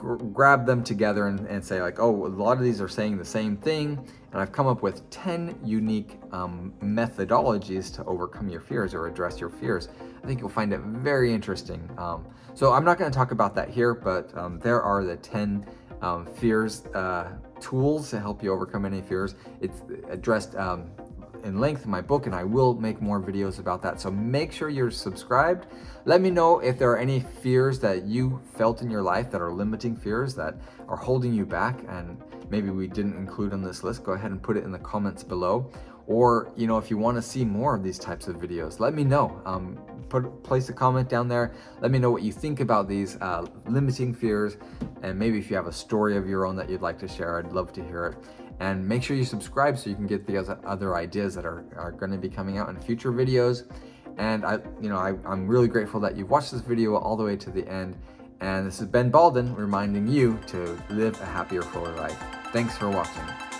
grab 0.01 0.65
them 0.65 0.83
together 0.83 1.27
and, 1.27 1.47
and, 1.47 1.63
say 1.63 1.81
like, 1.81 1.99
oh, 1.99 2.25
a 2.25 2.27
lot 2.27 2.57
of 2.57 2.63
these 2.63 2.81
are 2.81 2.87
saying 2.87 3.17
the 3.17 3.25
same 3.25 3.55
thing, 3.55 3.97
and 4.31 4.41
I've 4.41 4.51
come 4.51 4.67
up 4.67 4.81
with 4.81 5.07
10 5.09 5.59
unique 5.63 6.19
um, 6.31 6.73
methodologies 6.81 7.93
to 7.95 8.05
overcome 8.05 8.49
your 8.49 8.61
fears 8.61 8.93
or 8.93 9.07
address 9.07 9.39
your 9.39 9.49
fears. 9.49 9.89
I 10.23 10.27
think 10.27 10.39
you'll 10.39 10.49
find 10.49 10.73
it 10.73 10.81
very 10.81 11.33
interesting. 11.33 11.89
Um, 11.97 12.25
so 12.53 12.73
I'm 12.73 12.83
not 12.83 12.97
going 12.97 13.11
to 13.11 13.15
talk 13.15 13.31
about 13.31 13.55
that 13.55 13.69
here, 13.69 13.93
but 13.93 14.35
um, 14.37 14.59
there 14.59 14.81
are 14.81 15.03
the 15.03 15.17
10 15.17 15.65
um, 16.01 16.25
fears 16.25 16.85
uh, 16.87 17.31
tools 17.59 18.09
to 18.09 18.19
help 18.19 18.43
you 18.43 18.51
overcome 18.51 18.85
any 18.85 19.01
fears. 19.01 19.35
It's 19.61 19.81
addressed 20.09 20.55
um, 20.55 20.89
in 21.43 21.60
length 21.60 21.86
in 21.86 21.91
my 21.91 22.01
book, 22.01 22.25
and 22.25 22.36
I 22.36 22.43
will 22.43 22.73
make 22.75 23.01
more 23.01 23.21
videos 23.21 23.60
about 23.60 23.82
that. 23.84 23.99
So 23.99 24.12
make 24.12 24.51
sure 24.51 24.69
you're 24.69 24.91
subscribed. 24.91 25.67
Let 26.06 26.21
me 26.21 26.30
know 26.30 26.60
if 26.60 26.77
there 26.80 26.89
are 26.91 26.97
any 26.97 27.19
fears 27.19 27.80
that 27.80 28.06
you 28.06 28.41
felt 28.56 28.82
in 28.82 28.89
your 28.89 29.01
life 29.01 29.32
that 29.32 29.41
are 29.41 29.51
limiting 29.51 29.95
fears 29.95 30.36
that 30.36 30.56
are 30.88 30.97
holding 30.97 31.34
you 31.34 31.45
back, 31.45 31.80
and 31.88 32.21
maybe 32.49 32.69
we 32.69 32.88
didn't 32.88 33.17
include 33.17 33.54
on 33.54 33.62
this 33.62 33.84
list. 33.84 34.04
Go 34.04 34.13
ahead 34.13 34.32
and 34.32 34.41
put 34.41 34.58
it 34.58 34.63
in 34.63 34.71
the 34.71 34.80
comments 34.80 35.23
below. 35.23 35.71
or 36.08 36.51
you 36.56 36.67
know 36.67 36.77
if 36.77 36.89
you 36.89 36.97
want 36.97 37.15
to 37.15 37.21
see 37.21 37.45
more 37.45 37.75
of 37.75 37.84
these 37.84 37.99
types 37.99 38.27
of 38.27 38.36
videos 38.36 38.80
let 38.80 38.93
me 38.93 39.04
know 39.04 39.41
um, 39.45 39.77
put 40.10 40.43
place 40.43 40.67
a 40.69 40.73
comment 40.73 41.08
down 41.08 41.27
there 41.27 41.54
let 41.82 41.91
me 41.91 41.99
know 41.99 42.12
what 42.12 42.23
you 42.23 42.32
think 42.32 42.60
about 42.60 42.88
these 42.88 43.17
uh, 43.21 43.45
limiting 43.67 44.13
fears 44.13 44.58
and 45.04 45.17
maybe 45.17 45.38
if 45.38 45.49
you 45.49 45.56
have 45.56 45.67
a 45.67 45.71
story 45.71 46.17
of 46.17 46.27
your 46.27 46.45
own 46.45 46.56
that 46.56 46.69
you'd 46.69 46.82
like 46.82 46.99
to 46.99 47.08
share 47.08 47.39
i'd 47.39 47.54
love 47.54 47.71
to 47.71 47.84
hear 47.84 48.08
it 48.08 48.15
and 48.62 48.88
make 48.88 49.02
sure 49.02 49.17
you 49.17 49.26
subscribe 49.26 49.76
so 49.76 49.89
you 49.89 49.95
can 49.95 50.06
get 50.06 50.28
the 50.28 50.38
other 50.38 50.95
ideas 50.95 51.34
that 51.34 51.45
are, 51.45 51.65
are 51.76 51.91
going 51.91 52.12
to 52.12 52.17
be 52.17 52.30
coming 52.30 52.60
out 52.60 52.69
in 52.69 52.80
future 52.80 53.12
videos. 53.12 53.63
And 54.17 54.45
i 54.45 54.60
you 54.80 54.89
know 54.89 54.97
I, 54.97 55.15
i'm 55.26 55.47
really 55.47 55.67
grateful 55.67 56.00
that 56.02 56.15
you've 56.15 56.30
watched 56.30 56.52
this 56.52 56.62
video 56.62 56.95
all 56.95 57.17
the 57.17 57.24
way 57.24 57.36
to 57.38 57.50
the 57.50 57.67
end. 57.67 57.97
And 58.39 58.67
this 58.67 58.80
is 58.80 58.88
ben 58.88 59.12
balden 59.12 59.58
reminding 59.58 60.08
you 60.08 60.39
to 60.47 60.78
live 60.89 61.19
a 61.21 61.26
happier 61.26 61.63
fuller 61.63 61.95
life. 61.95 62.17
Thanks 62.54 62.78
for 62.78 62.89
watching 62.89 63.50